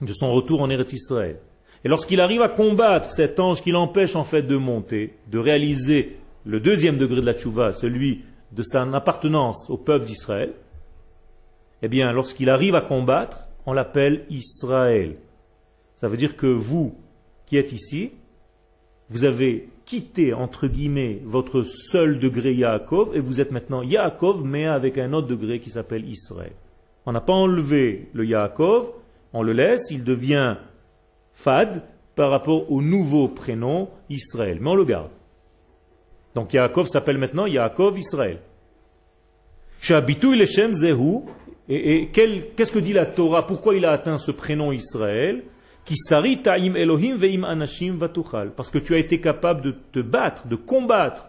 [0.00, 1.38] de son retour en Eretz Israël.
[1.84, 6.16] Et lorsqu'il arrive à combattre cet ange qui l'empêche en fait de monter, de réaliser
[6.44, 10.52] le deuxième degré de la tchouva, celui de sa appartenance au peuple d'Israël,
[11.82, 15.16] eh bien, lorsqu'il arrive à combattre, on l'appelle Israël.
[15.94, 16.94] Ça veut dire que vous,
[17.46, 18.12] qui êtes ici,
[19.10, 24.66] vous avez quitté, entre guillemets, votre seul degré Yaakov, et vous êtes maintenant Yaakov, mais
[24.66, 26.52] avec un autre degré qui s'appelle Israël.
[27.06, 28.92] On n'a pas enlevé le Yaakov,
[29.32, 30.56] on le laisse, il devient
[31.34, 31.82] Fad
[32.14, 35.10] par rapport au nouveau prénom Israël, mais on le garde.
[36.34, 38.38] Donc Yaakov s'appelle maintenant Yaakov Israël.
[39.80, 41.22] Shabitu Shem Zehu,
[41.68, 43.46] et, qu'est-ce que dit la Torah?
[43.46, 45.44] Pourquoi il a atteint ce prénom Israël?
[48.56, 51.28] Parce que tu as été capable de te battre, de combattre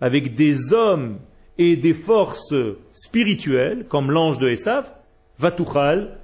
[0.00, 1.18] avec des hommes
[1.58, 2.54] et des forces
[2.92, 4.92] spirituelles, comme l'ange de Esav,
[5.38, 6.18] Vatuchal,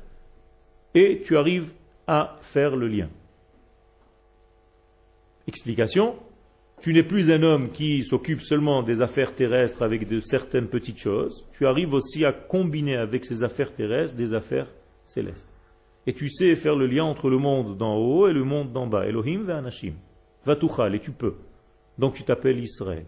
[0.94, 1.70] et tu arrives
[2.06, 3.08] à faire le lien.
[5.46, 6.16] Explication
[6.80, 10.98] tu n'es plus un homme qui s'occupe seulement des affaires terrestres avec de certaines petites
[10.98, 11.46] choses.
[11.52, 14.68] Tu arrives aussi à combiner avec ces affaires terrestres des affaires
[15.04, 15.54] célestes.
[16.06, 18.86] Et tu sais faire le lien entre le monde d'en haut et le monde d'en
[18.86, 19.06] bas.
[19.06, 19.94] Elohim va anashim.
[20.44, 21.34] Vatouchal, et tu peux.
[21.98, 23.04] Donc tu t'appelles Israël.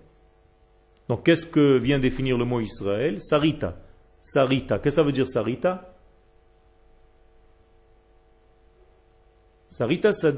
[1.08, 3.22] Donc qu'est-ce que vient définir le mot Israël?
[3.22, 3.78] Sarita.
[4.22, 4.78] Sarita.
[4.78, 5.96] Qu'est-ce que ça veut dire Sarita?
[9.68, 10.32] Sarita, ça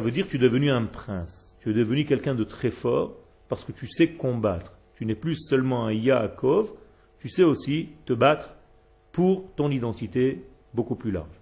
[0.00, 1.56] veut dire que tu es devenu un prince.
[1.60, 3.16] Tu es devenu quelqu'un de très fort
[3.48, 4.76] parce que tu sais combattre.
[4.94, 6.74] Tu n'es plus seulement un Yaakov,
[7.18, 8.54] tu sais aussi te battre
[9.12, 11.39] pour ton identité beaucoup plus large.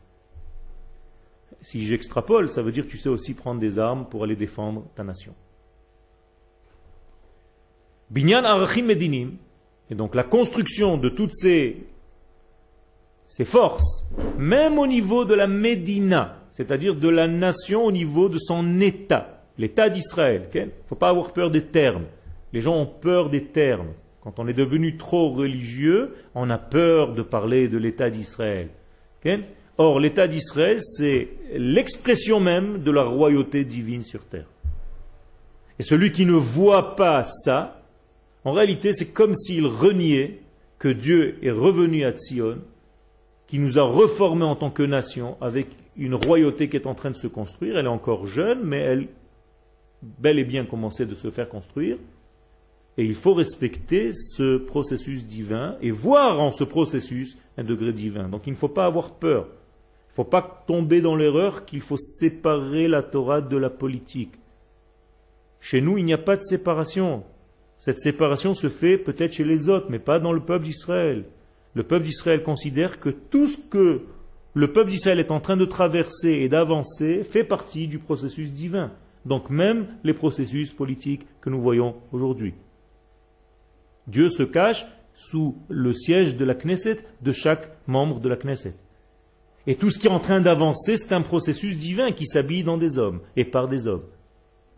[1.60, 4.86] Si j'extrapole, ça veut dire que tu sais aussi prendre des armes pour aller défendre
[4.94, 5.34] ta nation.
[8.10, 9.36] Binyan Arachim Medinim,
[9.90, 11.86] et donc la construction de toutes ces,
[13.26, 14.04] ces forces,
[14.38, 19.44] même au niveau de la Médina, c'est-à-dire de la nation au niveau de son État,
[19.58, 20.48] l'État d'Israël.
[20.54, 22.04] Il ne faut pas avoir peur des termes.
[22.52, 23.92] Les gens ont peur des termes.
[24.22, 28.68] Quand on est devenu trop religieux, on a peur de parler de l'État d'Israël.
[29.78, 34.48] Or, l'État d'Israël, c'est l'expression même de la royauté divine sur terre.
[35.78, 37.80] Et celui qui ne voit pas ça,
[38.44, 40.40] en réalité, c'est comme s'il reniait
[40.80, 42.58] que Dieu est revenu à Sion,
[43.46, 47.10] qui nous a reformés en tant que nation, avec une royauté qui est en train
[47.10, 47.78] de se construire.
[47.78, 49.08] Elle est encore jeune, mais elle
[50.02, 51.98] bel et bien commencé de se faire construire.
[52.96, 58.28] Et il faut respecter ce processus divin et voir en ce processus un degré divin.
[58.28, 59.48] Donc il ne faut pas avoir peur.
[60.18, 64.34] Il ne faut pas tomber dans l'erreur qu'il faut séparer la Torah de la politique.
[65.60, 67.22] Chez nous, il n'y a pas de séparation.
[67.78, 71.22] Cette séparation se fait peut-être chez les autres, mais pas dans le peuple d'Israël.
[71.74, 74.00] Le peuple d'Israël considère que tout ce que
[74.54, 78.90] le peuple d'Israël est en train de traverser et d'avancer fait partie du processus divin.
[79.24, 82.54] Donc même les processus politiques que nous voyons aujourd'hui.
[84.08, 88.74] Dieu se cache sous le siège de la Knesset de chaque membre de la Knesset.
[89.68, 92.78] Et tout ce qui est en train d'avancer, c'est un processus divin qui s'habille dans
[92.78, 94.06] des hommes et par des hommes.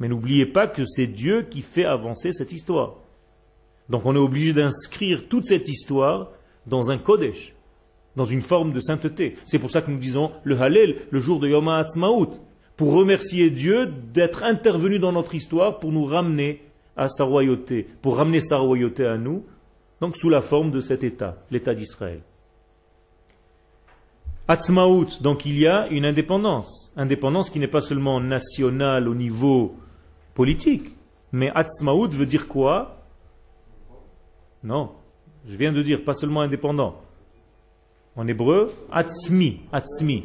[0.01, 2.97] Mais n'oubliez pas que c'est Dieu qui fait avancer cette histoire.
[3.89, 6.33] Donc on est obligé d'inscrire toute cette histoire
[6.67, 7.55] dans un Kodesh,
[8.17, 9.37] dans une forme de sainteté.
[9.45, 12.41] C'est pour ça que nous disons le Hallel le jour de Yom HaAtzmaut
[12.77, 16.63] pour remercier Dieu d'être intervenu dans notre histoire pour nous ramener
[16.97, 19.45] à sa royauté, pour ramener sa royauté à nous,
[20.01, 22.23] donc sous la forme de cet État, l'État d'Israël.
[24.51, 29.77] Atzmaout, donc il y a une indépendance, indépendance qui n'est pas seulement nationale au niveau
[30.35, 30.97] politique.
[31.31, 33.01] Mais atzmaout veut dire quoi?
[34.65, 34.91] Non,
[35.47, 37.01] je viens de dire, pas seulement indépendant.
[38.17, 40.25] En hébreu, atzmi, atzmi.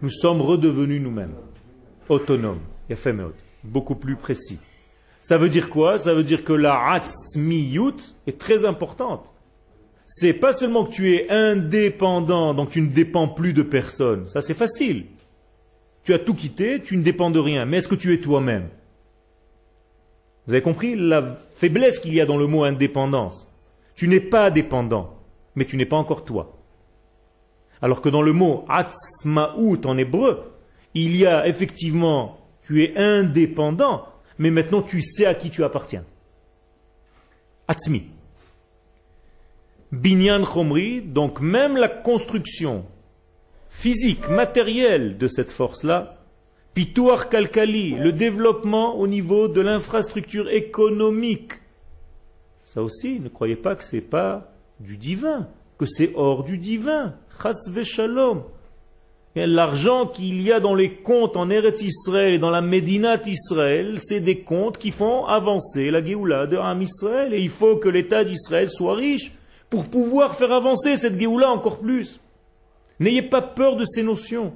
[0.00, 1.34] Nous sommes redevenus nous-mêmes,
[2.08, 2.60] autonomes.
[3.64, 4.60] Beaucoup plus précis.
[5.22, 5.98] Ça veut dire quoi?
[5.98, 9.34] Ça veut dire que la atzmiyut est très importante.
[10.06, 14.26] C'est pas seulement que tu es indépendant, donc tu ne dépends plus de personne.
[14.28, 15.06] Ça c'est facile.
[16.04, 17.66] Tu as tout quitté, tu ne dépends de rien.
[17.66, 18.68] Mais est-ce que tu es toi-même?
[20.46, 23.52] Vous avez compris la faiblesse qu'il y a dans le mot indépendance?
[23.96, 25.18] Tu n'es pas dépendant,
[25.56, 26.56] mais tu n'es pas encore toi.
[27.82, 30.52] Alors que dans le mot atzmaout en hébreu,
[30.94, 34.06] il y a effectivement, tu es indépendant,
[34.38, 36.04] mais maintenant tu sais à qui tu appartiens.
[37.66, 38.04] Atzmi.
[39.96, 42.84] Binyan Chomri, donc même la construction
[43.70, 46.18] physique, matérielle de cette force-là,
[46.74, 51.52] Pitouar Kalkali, le développement au niveau de l'infrastructure économique.
[52.64, 57.14] Ça aussi, ne croyez pas que c'est pas du divin, que c'est hors du divin.
[57.42, 57.54] Chas
[57.84, 58.42] shalom.
[59.34, 63.98] L'argent qu'il y a dans les comptes en Eretz Israël et dans la Médinat Israël,
[64.02, 67.34] c'est des comptes qui font avancer la Géoula de Ham Israël.
[67.34, 69.32] Et il faut que l'État d'Israël soit riche
[69.70, 72.20] pour pouvoir faire avancer cette Géoula encore plus.
[73.00, 74.52] N'ayez pas peur de ces notions.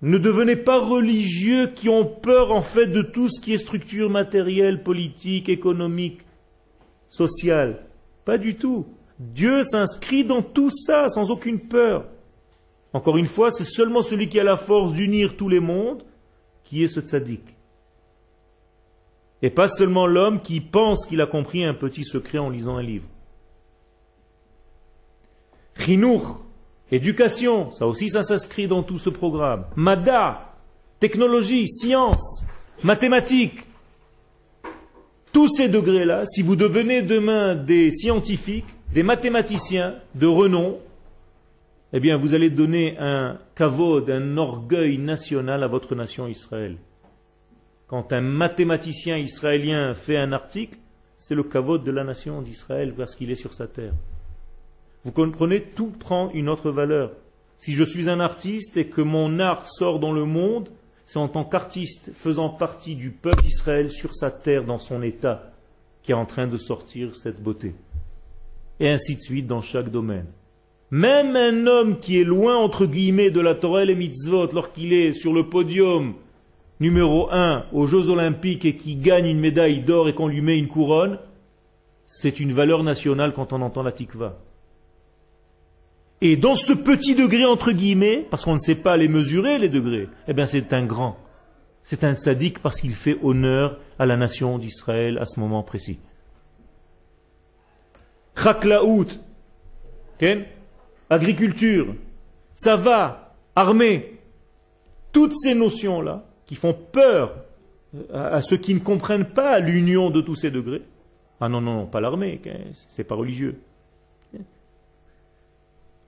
[0.00, 4.10] Ne devenez pas religieux qui ont peur en fait de tout ce qui est structure
[4.10, 6.20] matérielle, politique, économique,
[7.08, 7.84] sociale.
[8.24, 8.86] Pas du tout.
[9.18, 12.06] Dieu s'inscrit dans tout ça sans aucune peur.
[12.92, 16.04] Encore une fois, c'est seulement celui qui a la force d'unir tous les mondes
[16.62, 17.42] qui est ce tzaddik.
[19.42, 22.82] Et pas seulement l'homme qui pense qu'il a compris un petit secret en lisant un
[22.82, 23.08] livre.
[25.78, 26.42] Chinour,
[26.90, 29.64] éducation, ça aussi ça s'inscrit dans tout ce programme.
[29.76, 30.54] Mada,
[31.00, 32.44] technologie, science,
[32.82, 33.64] mathématiques.
[35.32, 40.78] Tous ces degrés-là, si vous devenez demain des scientifiques, des mathématiciens de renom,
[41.92, 46.76] eh bien, vous allez donner un kavod, un orgueil national à votre nation Israël.
[47.86, 50.78] Quand un mathématicien israélien fait un article,
[51.16, 53.94] c'est le kavod de la nation d'Israël parce qu'il est sur sa terre.
[55.08, 57.12] Vous comprenez, tout prend une autre valeur.
[57.56, 60.68] Si je suis un artiste et que mon art sort dans le monde,
[61.06, 65.50] c'est en tant qu'artiste faisant partie du peuple d'Israël sur sa terre, dans son état,
[66.02, 67.74] qui est en train de sortir cette beauté.
[68.80, 70.26] Et ainsi de suite dans chaque domaine.
[70.90, 75.14] Même un homme qui est loin, entre guillemets, de la Torah et mitzvot, lorsqu'il est
[75.14, 76.16] sur le podium
[76.80, 80.58] numéro un aux Jeux Olympiques et qui gagne une médaille d'or et qu'on lui met
[80.58, 81.18] une couronne,
[82.04, 84.38] c'est une valeur nationale quand on entend la tikva.
[86.20, 89.68] Et dans ce petit degré, entre guillemets, parce qu'on ne sait pas les mesurer, les
[89.68, 91.16] degrés, eh bien c'est un grand.
[91.84, 96.00] C'est un sadique parce qu'il fait honneur à la nation d'Israël à ce moment précis.
[98.36, 99.06] Chaklaout,
[101.08, 101.94] agriculture,
[102.66, 104.18] va, armée,
[105.12, 107.34] toutes ces notions-là qui font peur
[108.12, 110.82] à, ceux qui ne comprennent pas l'union de tous ces degrés.
[111.40, 112.40] Ah non, non, non, pas l'armée,
[112.88, 113.60] c'est pas religieux.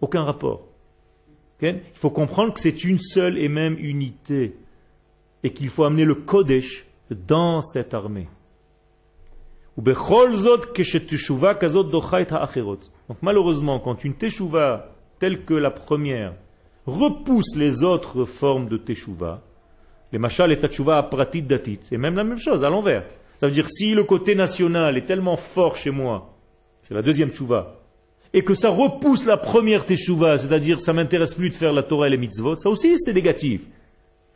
[0.01, 0.67] Aucun rapport.
[1.63, 4.57] Il faut comprendre que c'est une seule et même unité
[5.43, 8.29] et qu'il faut amener le Kodesh dans cette armée.
[9.77, 9.89] Donc
[13.23, 16.35] malheureusement, quand une teshuva telle que la première
[16.87, 19.43] repousse les autres formes de teshuva,
[20.13, 23.05] les machal et teshuva pratit datit, c'est même la même chose, à l'envers.
[23.37, 26.35] Ça veut dire si le côté national est tellement fort chez moi,
[26.83, 27.80] c'est la deuxième teshuva,
[28.33, 32.07] et que ça repousse la première teshuva, c'est-à-dire ça m'intéresse plus de faire la Torah
[32.07, 33.63] et les mitzvot, ça aussi c'est négatif.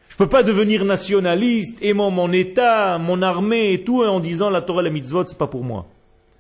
[0.09, 4.49] Je ne peux pas devenir nationaliste, aimant mon État, mon armée et tout, en disant
[4.49, 5.87] la Torah et la mitzvot, c'est pas pour moi.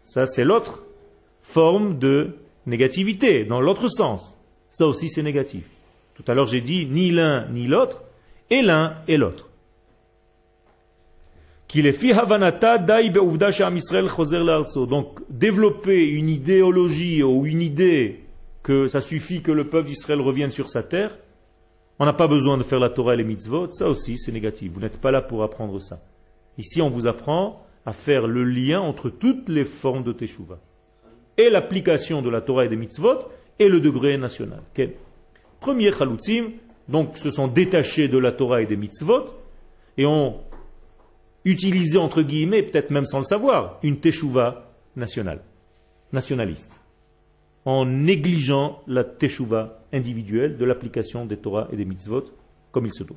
[0.05, 0.85] Ça, c'est l'autre
[1.43, 2.37] forme de
[2.67, 4.37] négativité, dans l'autre sens.
[4.71, 5.64] Ça aussi, c'est négatif.
[6.14, 8.03] Tout à l'heure, j'ai dit ni l'un ni l'autre,
[8.51, 9.49] et l'un et l'autre.
[14.87, 18.24] Donc, développer une idéologie ou une idée
[18.62, 21.16] que ça suffit que le peuple d'Israël revienne sur sa terre,
[21.98, 24.72] on n'a pas besoin de faire la Torah et les mitzvot, ça aussi c'est négatif.
[24.72, 26.00] Vous n'êtes pas là pour apprendre ça.
[26.58, 30.58] Ici on vous apprend à faire le lien entre toutes les formes de Teshuvah.
[31.37, 33.18] Et l'application de la Torah et des mitzvot
[33.58, 34.62] et le degré national.
[35.60, 36.50] Premier chalutzim,
[36.88, 39.26] donc se sont détachés de la Torah et des mitzvot
[39.96, 40.40] et ont
[41.44, 45.40] utilisé entre guillemets, peut-être même sans le savoir, une Teshuvah nationale,
[46.12, 46.72] nationaliste
[47.64, 52.24] en négligeant la teshuva individuelle de l'application des Torah et des mitzvot
[52.72, 53.16] comme il se doit.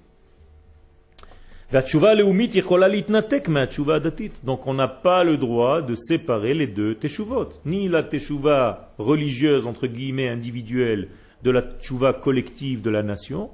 [4.45, 7.49] Donc on n'a pas le droit de séparer les deux teshuvot.
[7.65, 11.09] Ni la teshuva religieuse, entre guillemets, individuelle,
[11.43, 13.49] de la teshuva collective de la nation,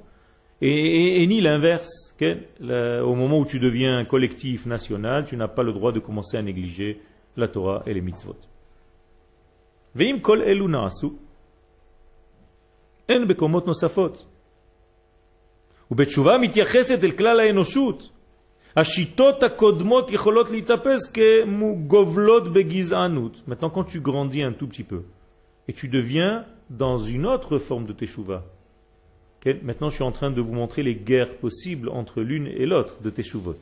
[0.61, 2.15] et, ni l'inverse.
[2.21, 6.41] Au moment où tu deviens collectif national, tu n'as pas le droit de commencer à
[6.41, 7.01] négliger
[7.37, 8.35] la Torah et les mitzvot.
[9.95, 11.07] Veim kol elu naasu,
[13.09, 14.25] en bekomot nosafot.
[15.91, 18.09] ובתשובה מתייחסת אל כלל האנושות.
[18.75, 23.41] השיטות הקודמות יכולות להתאפס כגובלות בגזענות.
[23.47, 25.01] Maintenant, quand tu grandis un tout petit peu,
[25.67, 28.43] et tu deviens dans une autre forme de teshuva,
[29.62, 32.96] maintenant je suis en train de vous montrer les guerres possibles entre l'une et l'autre
[33.02, 33.56] de teshuvot.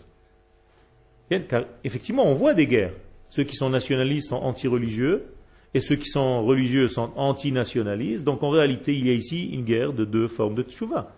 [1.27, 1.42] Okay?
[1.49, 2.95] Car effectivement, on voit des guerres.
[3.29, 5.25] Ceux qui sont nationalistes sont anti-religieux,
[5.75, 8.25] et ceux qui sont religieux sont anti-nationalistes.
[8.25, 11.14] Donc en réalité, il y a ici une guerre de deux formes de teshuva.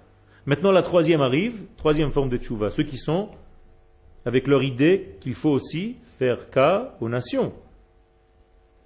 [0.47, 3.31] Maintenant, la troisième arrive, troisième forme de tchouva, ceux qui sont
[4.27, 7.53] avec leur idée qu'il faut aussi faire cas aux nations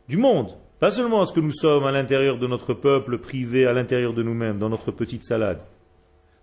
[0.09, 3.67] du monde, pas seulement à ce que nous sommes à l'intérieur de notre peuple privé,
[3.67, 5.61] à l'intérieur de nous-mêmes, dans notre petite salade.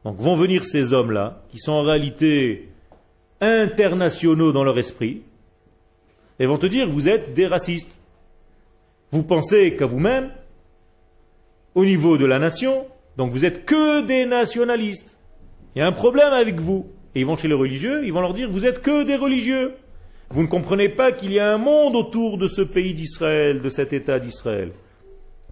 [0.04, 2.70] Donc vont venir ces hommes-là, qui sont en réalité
[3.42, 5.22] internationaux dans leur esprit,
[6.40, 7.96] et vont te dire, vous êtes des racistes.
[9.12, 10.32] Vous pensez qu'à vous-même,
[11.74, 12.86] au niveau de la nation,
[13.18, 15.18] donc vous êtes que des nationalistes.
[15.76, 16.88] Il y a un problème avec vous.
[17.14, 19.74] Et ils vont chez les religieux, ils vont leur dire, vous êtes que des religieux.
[20.36, 23.70] Vous ne comprenez pas qu'il y a un monde autour de ce pays d'Israël, de
[23.70, 24.74] cet État d'Israël.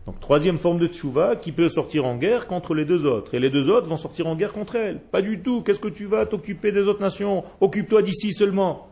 [0.06, 3.34] Donc troisième forme de tchouva qui peut sortir en guerre contre les deux autres.
[3.34, 5.00] Et les deux autres vont sortir en guerre contre elle.
[5.00, 5.62] Pas du tout.
[5.62, 7.46] Qu'est-ce que tu vas t'occuper des autres nations?
[7.62, 8.90] Occupe-toi d'ici seulement.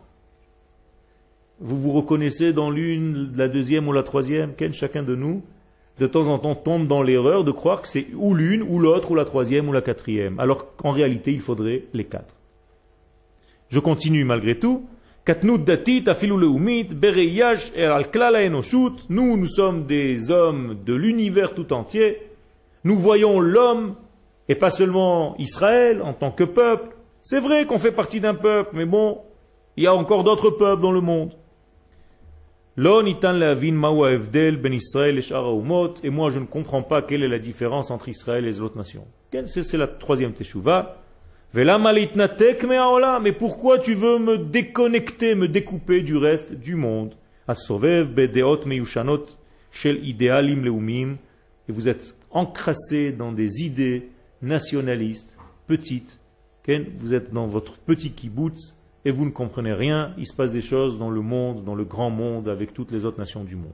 [1.60, 4.54] Vous vous reconnaissez dans l'une, la deuxième ou la troisième?
[4.56, 5.44] Quel chacun de nous
[6.00, 9.12] de temps en temps tombe dans l'erreur de croire que c'est ou l'une, ou l'autre,
[9.12, 12.38] ou la troisième, ou la quatrième, alors qu'en réalité il faudrait les quatre.
[13.68, 14.86] Je continue malgré tout.
[19.10, 22.22] Nous, nous sommes des hommes de l'univers tout entier.
[22.84, 23.96] Nous voyons l'homme,
[24.50, 26.96] et pas seulement Israël en tant que peuple.
[27.22, 29.20] C'est vrai qu'on fait partie d'un peuple, mais bon,
[29.78, 31.34] il y a encore d'autres peuples dans le monde.
[32.78, 32.82] Et
[36.10, 39.06] moi, je ne comprends pas quelle est la différence entre Israël et les autres nations.
[39.46, 41.01] C'est la troisième teshuva.
[41.54, 47.16] Mais pourquoi tu veux me déconnecter, me découper du reste du monde?
[51.68, 54.10] Et vous êtes encrassé dans des idées
[54.42, 55.36] nationalistes,
[55.68, 56.20] petites.
[56.98, 60.62] Vous êtes dans votre petit kibbutz et vous ne comprenez rien, il se passe des
[60.62, 63.74] choses dans le monde, dans le grand monde, avec toutes les autres nations du monde.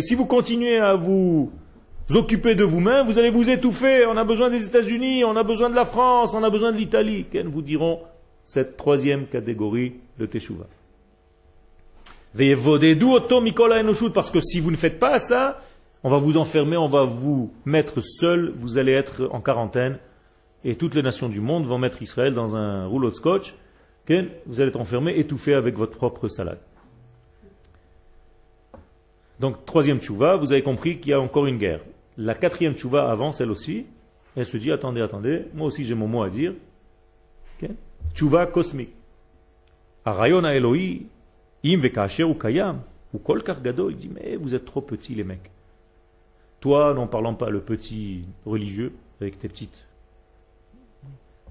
[0.00, 1.52] Si vous continuez à vous
[2.10, 4.06] occuper de vous-même, vous allez vous étouffer.
[4.06, 6.76] On a besoin des États-Unis, on a besoin de la France, on a besoin de
[6.76, 7.24] l'Italie.
[7.30, 8.00] Qu'elles vous diront
[8.44, 10.66] cette troisième catégorie de Teshuvah.
[14.12, 15.62] Parce que si vous ne faites pas ça,
[16.02, 19.98] on va vous enfermer, on va vous mettre seul, vous allez être en quarantaine
[20.64, 23.54] et toutes les nations du monde vont mettre Israël dans un rouleau de scotch,
[24.08, 26.58] vous allez être enfermé, étouffé avec votre propre salade.
[29.40, 31.80] Donc, troisième tchouva, vous avez compris qu'il y a encore une guerre.
[32.16, 33.86] La quatrième tchouva avance, elle aussi.
[34.36, 36.54] Elle se dit, attendez, attendez, moi aussi j'ai mon mot à dire.
[38.14, 38.94] Tchouva cosmique.
[40.04, 41.06] Arayon Eloi,
[41.64, 45.24] im vekasher ou kayam, ou kol gado, il dit, mais vous êtes trop petits les
[45.24, 45.50] mecs.
[46.60, 49.86] Toi, n'en parlant pas, le petit religieux, avec tes petites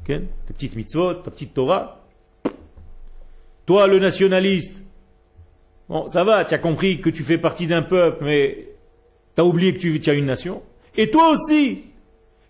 [0.05, 2.01] tes petites mitzvot, ta petite Torah.
[3.65, 4.83] Toi, le nationaliste,
[5.87, 8.67] bon, ça va, tu as compris que tu fais partie d'un peuple, mais
[9.35, 10.61] tu as oublié que tu, as une nation.
[10.95, 11.83] Et toi aussi,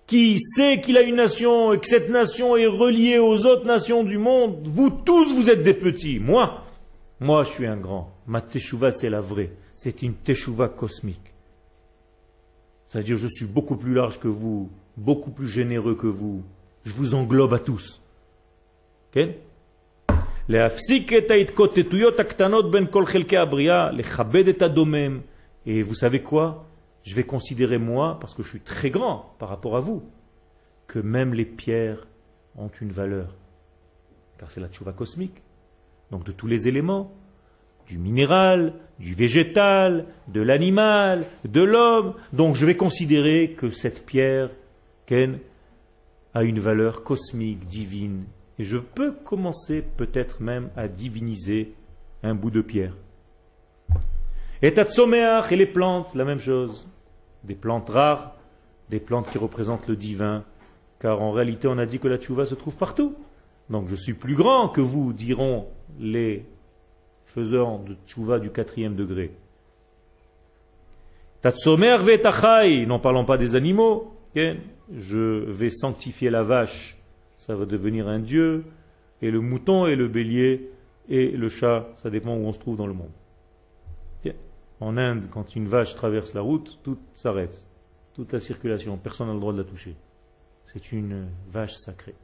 [0.08, 4.04] qui sait qu'il a une nation et que cette nation est reliée aux autres nations
[4.04, 6.20] du monde, vous tous, vous êtes des petits.
[6.20, 6.64] Moi,
[7.20, 8.12] moi, je suis un grand.
[8.28, 9.52] Ma teshuva, c'est la vraie.
[9.76, 11.34] C'est une teshuva cosmique.
[12.86, 16.44] C'est-à-dire, je suis beaucoup plus large que vous, beaucoup plus généreux que vous,
[16.84, 18.02] je vous englobe à tous.
[19.16, 19.34] Ben
[25.66, 26.66] Et vous savez quoi?
[27.04, 30.04] Je vais considérer moi, parce que je suis très grand par rapport à vous,
[30.88, 32.08] que même les pierres
[32.58, 33.36] ont une valeur.
[34.38, 35.42] Car c'est la tchouva cosmique.
[36.12, 37.12] Donc de tous les éléments,
[37.88, 42.14] du minéral, du végétal, de l'animal, de l'homme.
[42.32, 44.50] Donc je vais considérer que cette pierre,
[45.06, 45.40] Ken,
[46.34, 48.26] a une valeur cosmique, divine.
[48.60, 51.74] Et je peux commencer peut-être même à diviniser
[52.22, 52.96] un bout de pierre.
[54.62, 56.88] Et Tatsomeach et les plantes, la même chose.
[57.44, 58.36] Des plantes rares,
[58.90, 60.44] des plantes qui représentent le divin.
[61.00, 63.16] car en réalité on a dit que la tchouva se trouve partout.
[63.70, 65.68] Donc je suis plus grand que vous, diront
[66.00, 66.46] les
[67.26, 69.32] faiseurs de tchouva du quatrième degré.
[71.42, 74.14] Tatsomer vetachai, n'en parlons pas des animaux.
[74.36, 76.98] Je vais sanctifier la vache,
[77.36, 78.64] ça va devenir un dieu,
[79.22, 80.70] et le mouton et le bélier
[81.10, 83.12] et le chat, ça dépend où on se trouve dans le monde.
[84.84, 87.66] En Inde, quand une vache traverse la route, tout s'arrête,
[88.14, 89.96] toute la circulation, personne n'a le droit de la toucher.
[90.74, 92.16] C'est une vache sacrée.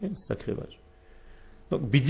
[0.00, 0.80] Une sacrée vache.
[1.70, 2.02] Donc, et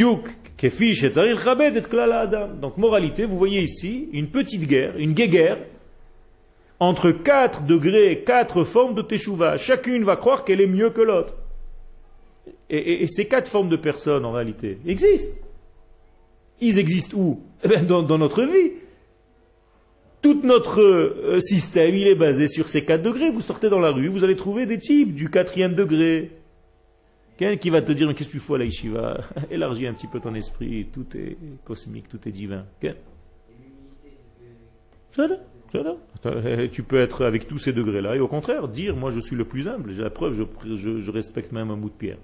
[0.63, 2.49] et adam.
[2.55, 5.59] Donc, moralité, vous voyez ici une petite guerre, une guéguerre,
[6.79, 9.57] entre quatre degrés, quatre formes de teshuva.
[9.57, 11.35] Chacune va croire qu'elle est mieux que l'autre.
[12.71, 15.37] Et, ces quatre formes de personnes, en réalité, existent.
[16.61, 17.41] Ils existent où?
[17.65, 18.73] Eh bien, dans, notre vie.
[20.25, 23.31] Tout notre euh, système, il est basé sur ces quatre degrés.
[23.31, 26.31] Vous sortez dans la rue, vous allez trouver des types du quatrième degré.
[27.37, 29.19] Quelqu'un qui va te dire, mais qu'est-ce que tu fais à la yeshiva
[29.51, 32.65] Élargis un petit peu ton esprit, tout est cosmique, tout est divin.
[36.73, 39.45] Tu peux être avec tous ces degrés-là et au contraire dire, moi je suis le
[39.45, 40.45] plus humble, j'ai la preuve, je,
[41.01, 42.19] je, respecte même un bout de pierre.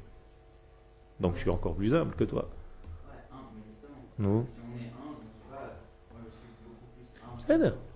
[1.20, 2.48] Donc je suis encore plus humble que toi.
[4.18, 4.46] Nous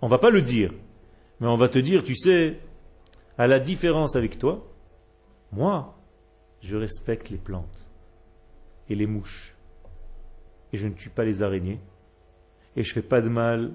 [0.00, 0.72] On va pas le dire,
[1.40, 2.58] mais on va te dire, tu sais,
[3.38, 4.66] à la différence avec toi,
[5.52, 5.96] moi,
[6.60, 7.88] je respecte les plantes
[8.88, 9.54] et les mouches.
[10.72, 11.78] Et je ne tue pas les araignées.
[12.76, 13.72] Et je fais pas de mal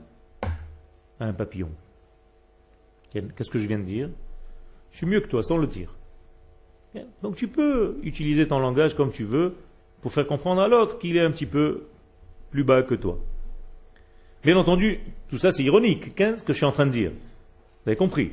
[1.20, 1.70] à un papillon.
[3.12, 4.10] Qu'est-ce que je viens de dire?
[4.92, 5.96] Je suis mieux que toi, sans le dire.
[7.22, 9.56] Donc tu peux utiliser ton langage comme tu veux
[10.02, 11.86] pour faire comprendre à l'autre qu'il est un petit peu
[12.52, 13.20] plus bas que toi.
[14.44, 17.12] Bien entendu, tout ça c'est ironique, ce que je suis en train de dire?
[17.12, 18.32] Vous avez compris?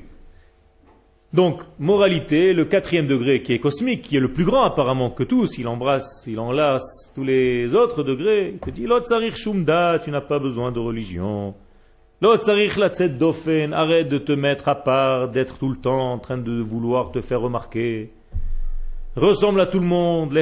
[1.32, 5.24] Donc, moralité, le quatrième degré qui est cosmique, qui est le plus grand apparemment que
[5.24, 8.86] tous, il embrasse, il enlace tous les autres degrés, il te dit,
[9.36, 11.54] shumda, tu n'as pas besoin de religion.
[12.22, 17.10] dofen, arrête de te mettre à part, d'être tout le temps en train de vouloir
[17.10, 18.12] te faire remarquer.
[19.16, 20.34] Ressemble à tout le monde,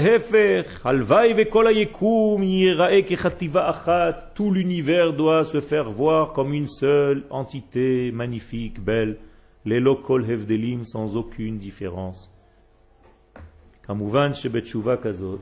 [4.35, 9.19] tout l'univers doit se faire voir comme une seule entité magnifique, belle.
[9.65, 12.35] Les lokol hevdelim sans aucune différence.
[13.87, 15.39] Kamouvan shebetshuva kazot.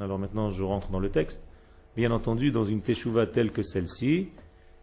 [0.00, 1.42] Alors maintenant je rentre dans le texte.
[1.94, 4.28] Bien entendu, dans une teshuva telle que celle-ci,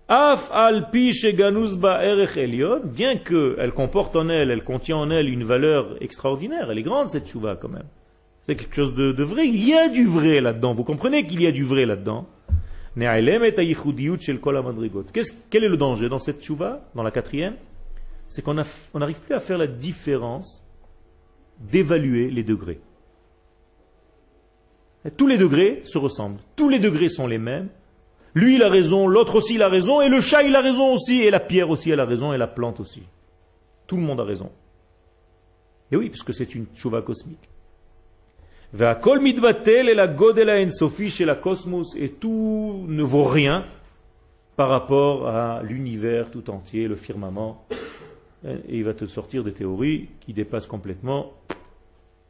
[0.09, 1.11] Af al bien
[3.17, 7.23] qu'elle comporte en elle, elle contient en elle une valeur extraordinaire, elle est grande cette
[7.23, 7.87] teshuva quand même.
[8.41, 11.47] C'est quelque chose de, vrai, il y a du vrai là-dedans, vous comprenez qu'il y
[11.47, 12.27] a du vrai là-dedans.
[12.95, 13.29] Quel
[15.63, 17.55] est le danger dans cette teshuva, dans la quatrième?
[18.27, 20.65] C'est qu'on n'arrive plus à faire la différence
[21.59, 22.81] d'évaluer les degrés.
[25.15, 26.39] tous les degrés se ressemblent.
[26.55, 27.69] Tous les degrés sont les mêmes.
[28.35, 30.93] Lui, il a raison, l'autre aussi, il a raison, et le chat, il a raison
[30.93, 33.03] aussi, et la pierre aussi, elle a raison, et la plante aussi.
[33.85, 34.49] Tout le monde a raison.
[35.91, 37.49] Et oui, puisque c'est une chouva cosmique.
[39.01, 40.55] kol mitvatel et la godela
[41.09, 43.65] chez la cosmos, et tout ne vaut rien
[44.55, 47.65] par rapport à l'univers tout entier, le firmament,
[48.45, 51.33] et il va te sortir des théories qui dépassent complètement.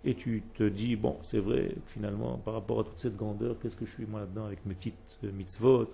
[0.05, 3.75] Et tu te dis, bon, c'est vrai, finalement, par rapport à toute cette grandeur, qu'est-ce
[3.75, 5.87] que je suis moi là-dedans avec mes petites euh, mitzvot,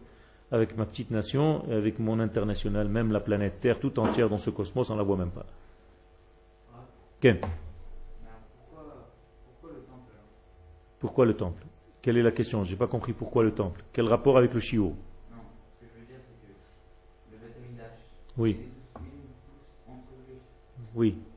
[0.52, 4.40] avec ma petite nation, et avec mon international, même la planète Terre tout entière dans
[4.40, 5.46] ce cosmos, on ne la voit même pas.
[7.20, 7.38] Ken.
[11.00, 11.64] Pourquoi le temple
[12.02, 12.64] Quelle est la question?
[12.64, 13.84] Je n'ai pas compris pourquoi le temple.
[13.94, 14.96] Quel rapport avec le chiot
[15.32, 15.38] Non,
[20.96, 21.29] ce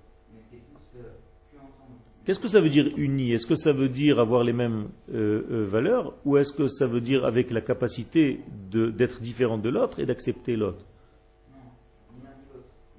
[2.25, 3.33] Qu'est-ce que ça veut dire uni?
[3.33, 6.15] Est-ce que ça veut dire avoir les mêmes euh, euh, valeurs?
[6.25, 10.55] Ou est-ce que ça veut dire avec la capacité d'être différent de l'autre et d'accepter
[10.55, 10.85] l'autre?
[11.51, 11.59] Non,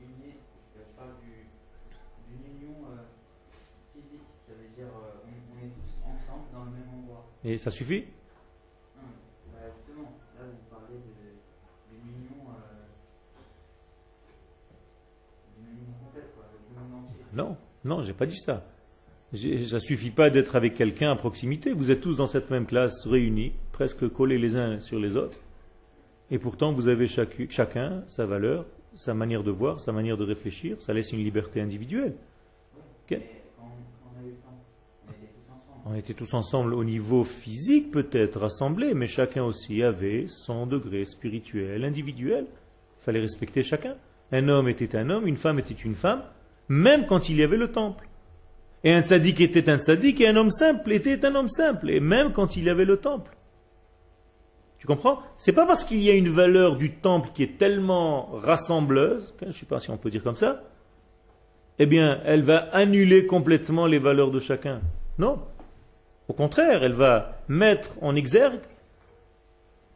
[0.01, 0.33] uni,
[0.75, 1.11] je parle
[2.29, 2.97] d'une union euh,
[3.93, 4.27] physique.
[4.45, 7.25] Ça veut dire on, est tous ensemble dans le même endroit.
[7.45, 8.03] Et ça suffit?
[17.31, 18.63] Non, non, j'ai pas dit ça.
[19.33, 21.73] Ça ne suffit pas d'être avec quelqu'un à proximité.
[21.73, 25.39] Vous êtes tous dans cette même classe, réunis, presque collés les uns sur les autres.
[26.29, 28.65] Et pourtant, vous avez chacun sa valeur,
[28.95, 30.77] sa manière de voir, sa manière de réfléchir.
[30.79, 32.13] Ça laisse une liberté individuelle.
[35.85, 41.05] On était tous ensemble au niveau physique, peut-être rassemblés, mais chacun aussi avait son degré
[41.05, 42.45] spirituel, individuel.
[43.01, 43.95] Il fallait respecter chacun.
[44.31, 46.23] Un homme était un homme, une femme était une femme
[46.69, 48.07] même quand il y avait le temple.
[48.83, 51.99] Et un tzaddik était un tzaddik et un homme simple était un homme simple, et
[51.99, 53.35] même quand il avait le temple.
[54.77, 55.21] Tu comprends?
[55.37, 59.47] C'est pas parce qu'il y a une valeur du temple qui est tellement rassembleuse, je
[59.47, 60.63] ne sais pas si on peut dire comme ça,
[61.79, 64.81] eh bien, elle va annuler complètement les valeurs de chacun.
[65.17, 65.39] Non.
[66.27, 68.61] Au contraire, elle va mettre en exergue,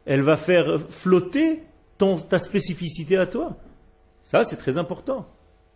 [0.06, 1.62] elle va faire flotter
[2.28, 3.56] ta spécificité à toi.
[4.24, 5.26] Ça, c'est très important.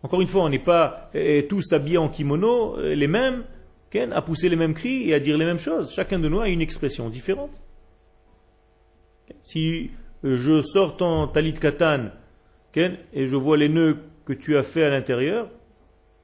[0.03, 3.45] Encore une fois, on n'est pas eh, tous habillés en kimono, eh, les mêmes,
[4.11, 5.93] à pousser les mêmes cris et à dire les mêmes choses.
[5.93, 7.61] Chacun de nous a une expression différente.
[9.43, 9.91] Si
[10.23, 12.09] je sors ton talit katan
[12.75, 15.49] et je vois les nœuds que tu as fait à l'intérieur,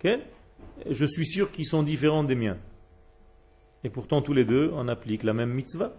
[0.03, 2.57] je suis sûr qu'ils sont différents des miens.
[3.83, 5.93] Et pourtant, tous les deux, on applique la même mitzvah.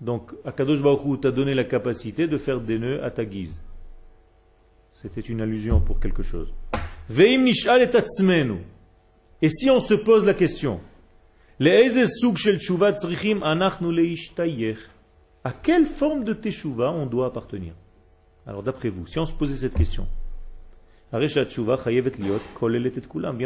[0.00, 3.62] Donc, Akadosh Baruch t'a donné la capacité de faire des nœuds à ta guise.
[5.06, 6.52] C'était une allusion pour quelque chose.
[9.40, 10.80] Et si on se pose la question,
[15.44, 17.74] à quelle forme de teshuva on doit appartenir?
[18.48, 20.08] Alors d'après vous, si on se posait cette question,
[21.12, 21.20] Bien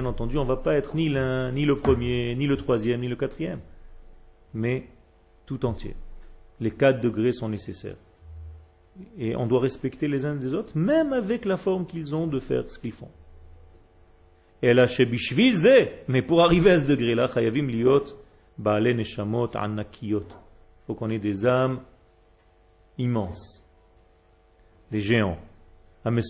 [0.07, 3.09] entendu, on ne va pas être ni l'un, ni le premier, ni le troisième, ni
[3.09, 3.61] le quatrième,
[4.55, 4.87] mais
[5.45, 5.95] tout entier.
[6.59, 7.97] Les quatre degrés sont nécessaires.
[9.19, 12.39] Et on doit respecter les uns des autres, même avec la forme qu'ils ont de
[12.39, 13.09] faire ce qu'ils font.
[14.63, 14.87] Et là,
[16.09, 18.13] mais pour arriver à ce degré-là, il
[20.87, 21.81] faut qu'on ait des âmes
[22.99, 23.65] immenses,
[24.91, 25.39] des géants
[26.03, 26.23] qui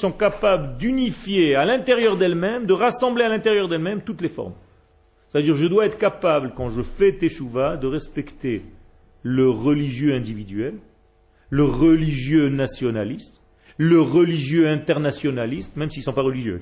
[0.00, 4.54] sont capables d'unifier à l'intérieur d'elles-mêmes, de rassembler à l'intérieur d'elles-mêmes toutes les formes.
[5.28, 8.62] C'est-à-dire, je dois être capable, quand je fais teshuva, de respecter
[9.28, 10.74] le religieux individuel,
[11.50, 13.40] le religieux nationaliste,
[13.76, 16.60] le religieux internationaliste, même s'ils ne sont pas religieux,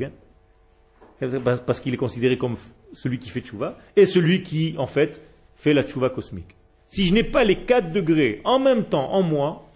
[1.67, 2.57] parce qu'il est considéré comme
[2.95, 5.21] celui qui fait teshuva, et celui qui, en fait,
[5.57, 6.57] fait la teshuva cosmique.
[6.87, 9.69] Si je n'ai pas les quatre degrés en même temps en moi,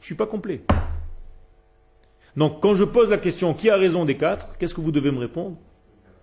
[0.00, 0.60] je ne suis pas complet.
[2.36, 5.12] Donc quand je pose la question qui a raison des quatre, qu'est-ce que vous devez
[5.12, 5.56] me répondre?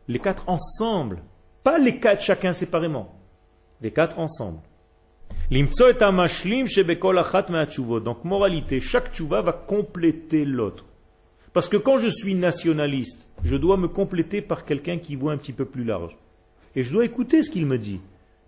[0.08, 1.24] Les quatre ensemble.
[1.64, 3.20] Pas les quatre chacun séparément.
[3.82, 4.60] Les quatre ensemble.
[8.00, 10.86] Donc moralité, chaque tchouva va compléter l'autre.
[11.54, 15.38] Parce que quand je suis nationaliste, je dois me compléter par quelqu'un qui voit un
[15.38, 16.18] petit peu plus large.
[16.76, 18.00] Et je dois écouter ce qu'il me dit.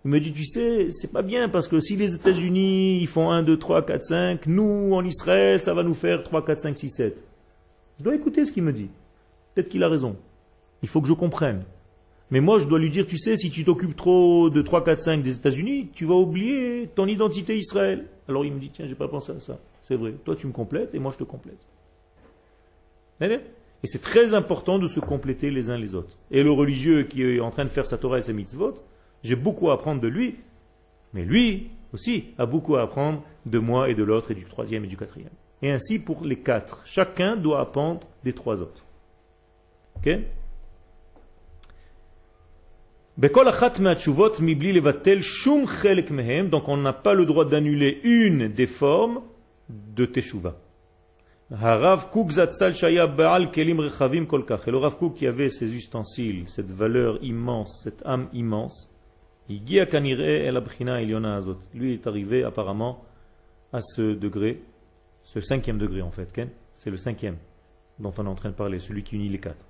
[0.06, 3.30] Il me dit, tu sais, c'est pas bien parce que si les États-Unis, ils font
[3.32, 6.78] 1, 2, 3, 4, 5, nous, en Israël, ça va nous faire 3, 4, 5,
[6.78, 7.24] 6, 7.
[8.00, 8.90] Je dois écouter ce qu'il me dit.
[9.54, 10.16] Peut-être qu'il a raison.
[10.82, 11.64] Il faut que je comprenne.
[12.34, 15.00] Mais moi, je dois lui dire, tu sais, si tu t'occupes trop de 3, 4,
[15.00, 18.08] 5 des États-Unis, tu vas oublier ton identité Israël.
[18.28, 19.60] Alors il me dit, tiens, j'ai pas pensé à ça.
[19.88, 20.16] C'est vrai.
[20.26, 21.60] Toi, tu me complètes et moi, je te complète.
[23.22, 26.18] Et c'est très important de se compléter les uns les autres.
[26.32, 28.84] Et le religieux qui est en train de faire sa Torah et sa mitzvot,
[29.22, 30.38] j'ai beaucoup à apprendre de lui,
[31.14, 34.86] mais lui aussi a beaucoup à apprendre de moi et de l'autre et du troisième
[34.86, 35.30] et du quatrième.
[35.62, 36.82] Et ainsi pour les quatre.
[36.84, 38.84] Chacun doit apprendre des trois autres.
[39.98, 40.18] Ok?
[46.49, 49.22] Donc on n'a pas le droit d'annuler une des formes
[49.70, 50.57] de Teshuvah.
[51.51, 51.55] Et
[54.72, 58.91] le Rav Kook qui avait ses ustensiles, cette valeur immense, cette âme immense,
[59.47, 59.78] lui
[61.93, 63.03] est arrivé apparemment
[63.72, 64.64] à ce degré,
[65.24, 66.34] ce cinquième degré en fait.
[66.72, 67.38] C'est le cinquième
[67.99, 69.68] dont on est en train de parler, celui qui unit les quatre.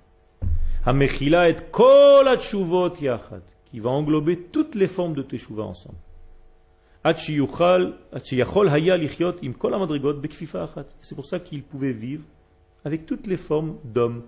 [3.64, 5.96] Qui va englober toutes les formes de teshuva ensemble.
[11.00, 12.24] C'est pour ça qu'il pouvait vivre
[12.84, 14.24] avec toutes les formes d'hommes,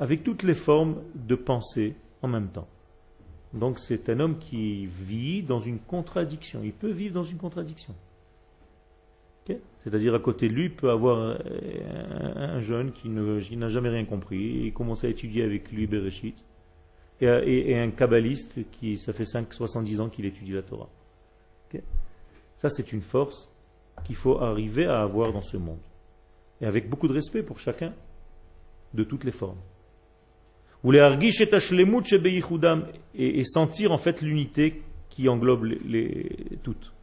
[0.00, 2.66] avec toutes les formes de pensée en même temps.
[3.52, 6.62] Donc c'est un homme qui vit dans une contradiction.
[6.64, 7.94] Il peut vivre dans une contradiction.
[9.78, 11.36] C'est-à-dire à côté de lui, peut avoir
[12.36, 16.42] un, jeune qui n'a jamais rien compris, il commence à étudier avec lui Bereshit,
[17.20, 20.88] et, un kabbaliste qui, ça fait 5, 70 ans qu'il étudie la Torah.
[22.56, 23.50] Ça c'est une force
[24.04, 25.82] qu'il faut arriver à avoir dans ce monde.
[26.60, 27.92] Et avec beaucoup de respect pour chacun,
[28.94, 29.58] de toutes les formes
[33.14, 36.93] et sentir en fait l'unité qui englobe les, toutes.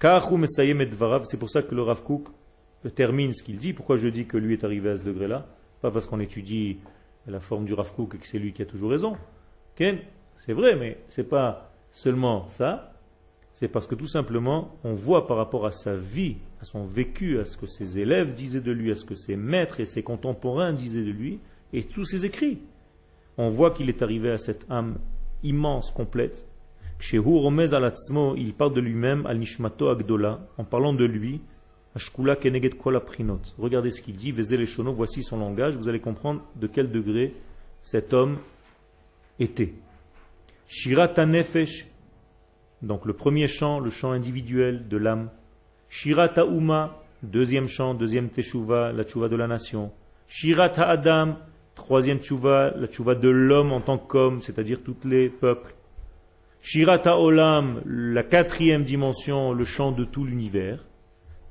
[0.00, 2.28] C'est pour ça que le Rav Kook
[2.94, 3.72] termine ce qu'il dit.
[3.72, 5.46] Pourquoi je dis que lui est arrivé à ce degré-là?
[5.80, 6.78] Pas parce qu'on étudie
[7.26, 9.16] la forme du Rav Kook et que c'est lui qui a toujours raison.
[9.78, 12.92] C'est vrai, mais c'est pas seulement ça.
[13.52, 17.38] C'est parce que tout simplement, on voit par rapport à sa vie, à son vécu,
[17.38, 20.02] à ce que ses élèves disaient de lui, à ce que ses maîtres et ses
[20.02, 21.40] contemporains disaient de lui,
[21.72, 22.58] et tous ses écrits.
[23.38, 24.98] On voit qu'il est arrivé à cette âme
[25.42, 26.46] immense, complète.
[26.98, 31.40] Chez il parle de lui-même, al nishmato agdola, en parlant de lui,
[31.94, 33.00] ashkula keneget kol
[33.58, 37.34] Regardez ce qu'il dit, les voici son langage, vous allez comprendre de quel degré
[37.82, 38.38] cet homme
[39.38, 39.74] était.
[40.66, 41.86] Shirata nefesh,
[42.82, 45.30] donc le premier chant, le chant individuel de l'âme.
[45.88, 49.92] Shirata uma, deuxième chant, deuxième teshuva, la teshuva de la nation.
[50.26, 51.36] Shirata adam,
[51.76, 55.75] troisième teshuva, la teshuva de l'homme en tant qu'homme, c'est-à-dire tous les peuples.
[56.60, 60.84] Shirata olam, la quatrième dimension, le chant de tout l'univers.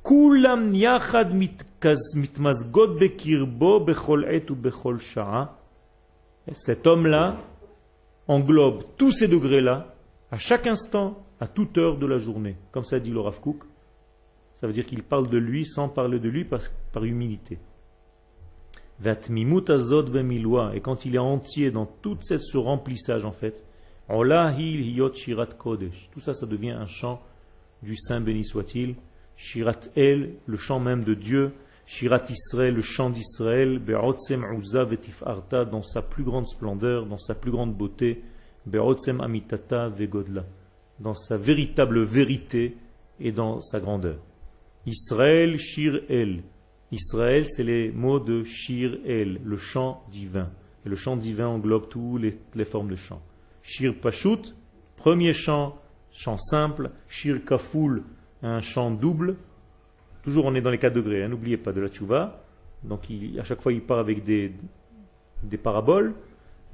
[0.03, 5.57] Kulam yachad mitmazgot bekirbo bechol et ou bechol sha'a.
[6.53, 7.37] Cet homme-là
[8.27, 9.95] englobe tous ces degrés-là
[10.31, 12.55] à chaque instant, à toute heure de la journée.
[12.71, 13.39] Comme ça dit le Rav.
[14.53, 17.57] Ça veut dire qu'il parle de lui sans parler de lui par humilité.
[19.03, 23.64] Et quand il est entier dans tout ce remplissage en fait,
[24.09, 24.23] tout
[26.19, 27.21] ça, ça devient un chant
[27.81, 28.95] du Saint béni soit-il.
[29.35, 31.53] Shirat El, le chant même de Dieu.
[31.85, 33.81] Shirat Israël, le chant d'Israël.
[35.71, 38.23] dans sa plus grande splendeur, dans sa plus grande beauté.
[39.19, 40.45] Amitata Vegodla,
[40.99, 42.77] dans sa véritable vérité
[43.19, 44.17] et dans sa grandeur.
[44.85, 46.43] Israël, Shir El.
[46.91, 50.51] Israël, c'est les mots de Shir El, le chant divin.
[50.85, 52.21] Et le chant divin englobe toutes
[52.53, 53.21] les, formes de chant.
[53.67, 54.53] Shir Pashut,
[54.95, 55.75] premier chant,
[56.11, 56.91] chant simple.
[57.07, 58.03] Shir Kaful,
[58.43, 59.37] un chant double.
[60.21, 62.43] Toujours on est dans les quatre degrés, hein, n'oubliez pas de la tchouva.
[62.83, 63.07] Donc
[63.39, 64.53] à chaque fois il part avec des,
[65.41, 66.13] des paraboles.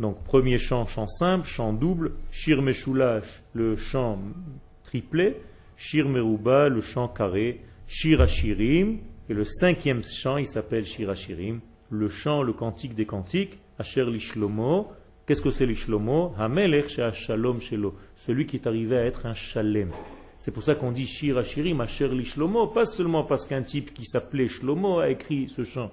[0.02, 4.20] Donc premier chant, chant simple, chant double, Shir Meshulash, le chant
[4.84, 5.38] triplé,
[5.78, 8.98] Shir Meruba, le chant carré, Shir Ashirim,
[9.30, 14.06] et le cinquième chant, il s'appelle Shir Ashirim, le chant, le cantique des cantiques, Asher
[14.06, 14.92] Lishlomo.
[15.32, 19.90] Qu'est-ce que c'est Lishlomo Hamelech Shalom Shelo, celui qui est arrivé à être un Shalem.
[20.38, 24.04] C'est pour ça qu'on dit Shir Ashirim, Asher Lishlomo, pas seulement parce qu'un type qui
[24.04, 25.90] s'appelait Shlomo a écrit ce chant,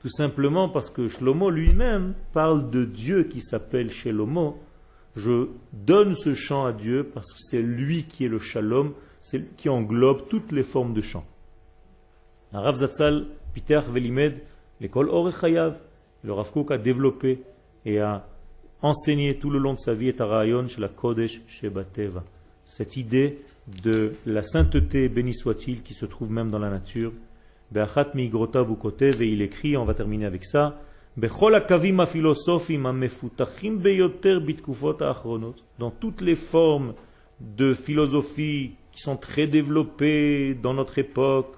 [0.00, 4.58] tout simplement parce que Shlomo lui-même parle de Dieu qui s'appelle Shelomo.
[5.14, 8.94] Je donne ce chant à Dieu parce que c'est lui qui est le shalom,
[9.56, 11.24] qui englobe toutes les formes de chant.
[12.52, 14.42] Rav Zatzal, Peter Velimed,
[14.80, 15.76] l'école Orechayav,
[16.24, 17.44] le Rav Kook a développé
[17.84, 18.26] et a
[18.82, 22.24] enseigné tout le long de sa vie à chez la Kodesh Shebateva.
[22.64, 23.38] Cette idée
[23.82, 27.12] de la sainteté, béni soit-il, qui se trouve même dans la nature,
[27.74, 30.80] et il écrit, on va terminer avec ça,
[35.78, 36.94] dans toutes les formes
[37.40, 41.54] de philosophie qui sont très développées dans notre époque,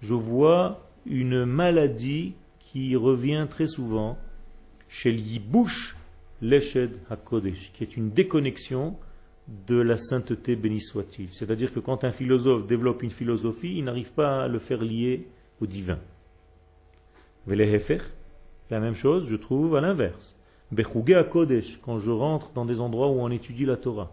[0.00, 2.34] je vois une maladie
[2.72, 4.16] qui revient très souvent
[4.88, 5.96] chez l'Yibush
[6.42, 8.96] Leshed HaKodesh, qui est une déconnexion
[9.66, 11.32] de la sainteté béni soit-il.
[11.32, 15.26] C'est-à-dire que quand un philosophe développe une philosophie, il n'arrive pas à le faire lier
[15.60, 15.98] au divin.
[17.46, 20.36] La même chose, je trouve à l'inverse.
[20.76, 24.12] à Kodesh, quand je rentre dans des endroits où on étudie la Torah,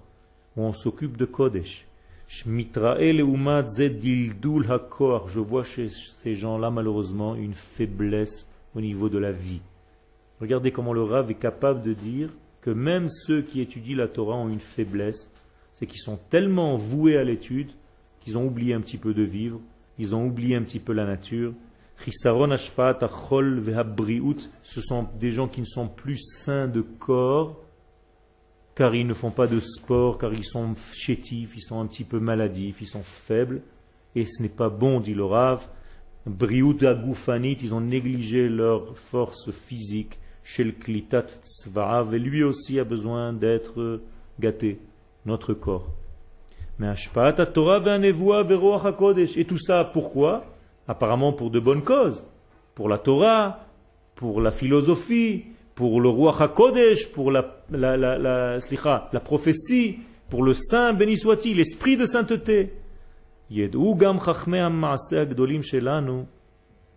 [0.56, 1.87] où on s'occupe de Kodesh.
[5.28, 9.62] Je vois chez ces gens-là, malheureusement, une faiblesse au niveau de la vie.
[10.42, 12.30] Regardez comment le Rav est capable de dire
[12.62, 15.32] que même ceux qui étudient la Torah ont une faiblesse,
[15.74, 17.72] c'est qu'ils sont tellement voués à l'étude
[18.20, 19.62] qu'ils ont oublié un petit peu de vivre,
[19.98, 21.54] ils ont oublié un petit peu la nature.
[24.64, 27.64] Ce sont des gens qui ne sont plus sains de corps,
[28.78, 32.04] car ils ne font pas de sport, car ils sont chétifs, ils sont un petit
[32.04, 33.64] peu maladifs, ils sont faibles,
[34.14, 35.68] et ce n'est pas bon, dit le Rav.
[36.28, 44.02] Ils ont négligé leur force physique, Shel Klitat Tzva'av, et lui aussi a besoin d'être
[44.40, 44.80] gâté,
[45.26, 45.88] notre corps.
[46.78, 49.38] Mais Ashpa'at Torah HaKodesh.
[49.38, 50.46] Et tout ça, pourquoi?
[50.88, 52.28] Apparemment pour de bonnes causes.
[52.76, 53.66] Pour la Torah,
[54.14, 55.46] pour la philosophie,
[55.78, 61.58] pour le roi HaKodesh, pour la, la, la, la, prophétie, pour le saint, béni soit-il,
[61.58, 62.74] l'esprit de sainteté.
[63.52, 63.70] Il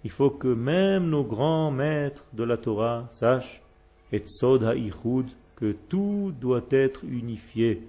[0.08, 3.62] faut que même nos grands maîtres de la Torah sachent
[4.12, 4.24] et
[5.56, 7.86] que tout doit être unifié.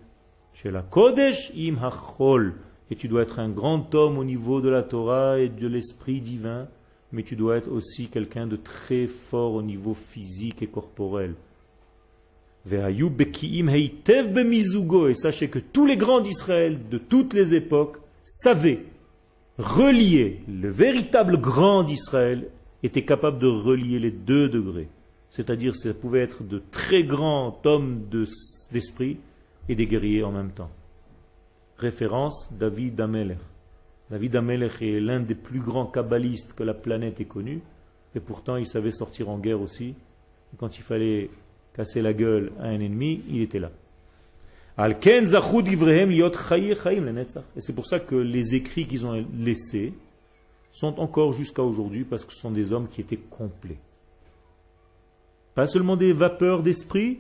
[0.54, 2.56] Chez la Kodesh im hachol.
[2.90, 6.20] Et tu dois être un grand homme au niveau de la Torah et de l'esprit
[6.20, 6.68] divin,
[7.12, 11.34] mais tu dois être aussi quelqu'un de très fort au niveau physique et corporel.
[12.70, 12.78] Et
[15.14, 18.86] sachez que tous les grands d'Israël de toutes les époques savaient
[19.58, 22.48] relier le véritable grand d'Israël
[22.84, 24.90] était capable de relier les deux degrés.
[25.30, 28.04] C'est-à-dire, ça pouvait être de très grands hommes
[28.72, 29.18] d'esprit
[29.70, 30.72] et des guerriers en même temps.
[31.78, 33.38] Référence David Amelech.
[34.12, 37.62] David Amelech est l'un des plus grands kabbalistes que la planète ait connu,
[38.14, 39.96] et pourtant il savait sortir en guerre aussi.
[40.58, 41.30] quand il fallait
[41.74, 43.72] casser la gueule à un ennemi, il était là.
[44.78, 44.96] Et
[47.62, 49.94] c'est pour ça que les écrits qu'ils ont laissés
[50.74, 53.80] sont encore jusqu'à aujourd'hui parce que ce sont des hommes qui étaient complets.
[55.56, 57.20] Pas seulement des vapeurs d'esprit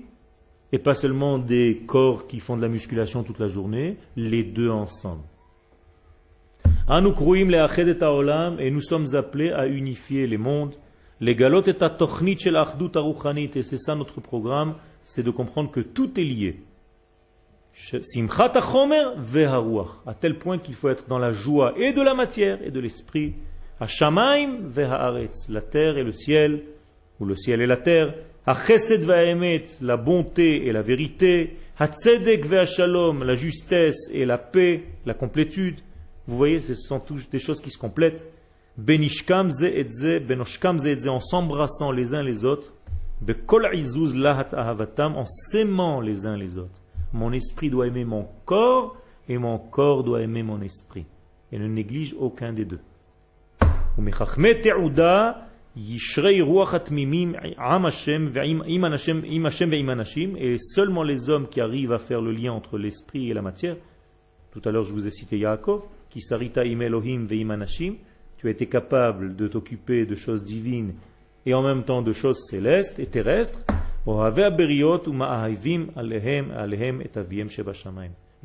[0.73, 4.69] et pas seulement des corps qui font de la musculation toute la journée, les deux
[4.69, 5.21] ensemble.
[8.59, 10.75] Et nous sommes appelés à unifier les mondes.
[11.19, 11.75] Les galotes et
[13.55, 14.73] et c'est ça notre programme,
[15.03, 16.63] c'est de comprendre que tout est lié.
[20.05, 22.79] À tel point qu'il faut être dans la joie et de la matière et de
[22.79, 23.35] l'esprit.
[23.79, 26.63] La terre et le ciel,
[27.19, 28.13] ou le ciel et la terre.
[29.81, 31.57] La bonté et la vérité.
[31.79, 35.79] La justesse et la paix, la complétude.
[36.27, 38.25] Vous voyez, ce sont tous des choses qui se complètent.
[38.77, 42.73] Benishkam et en s'embrassant les uns les autres.
[45.15, 46.81] en s'aimant les uns les autres.
[47.13, 48.95] Mon esprit doit aimer mon corps
[49.27, 51.05] et mon corps doit aimer mon esprit.
[51.51, 52.79] Et ne néglige aucun des deux.
[60.37, 63.75] Et seulement les hommes qui arrivent à faire le lien entre l'esprit et la matière.
[64.51, 67.95] Tout à l'heure, je vous ai cité Yaakov, qui sarita im Elohim ve'imanashim.
[68.37, 70.93] Tu as été capable de t'occuper de choses divines
[71.45, 73.65] et en même temps de choses célestes et terrestres.
[74.07, 74.11] Et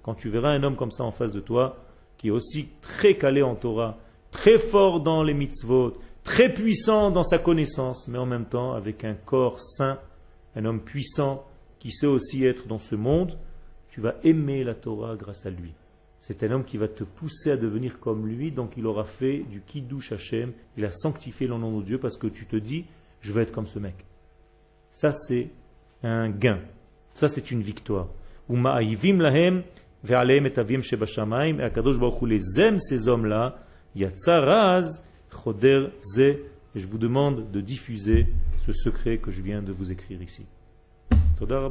[0.03, 1.83] quand tu verras un homme comme ça en face de toi,
[2.19, 3.99] qui est aussi très calé en Torah,
[4.31, 5.95] très fort dans les mitzvot,
[6.25, 9.99] très puissant dans sa connaissance, mais en même temps avec un corps saint,
[10.55, 11.45] un homme puissant
[11.79, 13.39] qui sait aussi être dans ce monde,
[13.89, 15.73] tu vas aimer la Torah grâce à lui.
[16.29, 19.45] C'est un homme qui va te pousser à devenir comme lui, donc il aura fait
[19.49, 22.85] du kiddush Hashem, il a sanctifié le nom de Dieu parce que tu te dis,
[23.21, 23.95] je vais être comme ce mec.
[24.91, 25.51] Ça, c'est
[26.03, 26.59] un gain.
[27.15, 28.09] Ça, c'est une victoire.
[28.51, 29.63] lahem
[30.03, 30.15] et
[31.63, 33.65] Akadosh les aime ces hommes-là.
[33.95, 35.01] Yatsaraz
[35.31, 35.91] choder.
[36.19, 36.41] Et
[36.75, 38.27] je vous demande de diffuser
[38.59, 40.45] ce secret que je viens de vous écrire ici.
[41.39, 41.71] Toda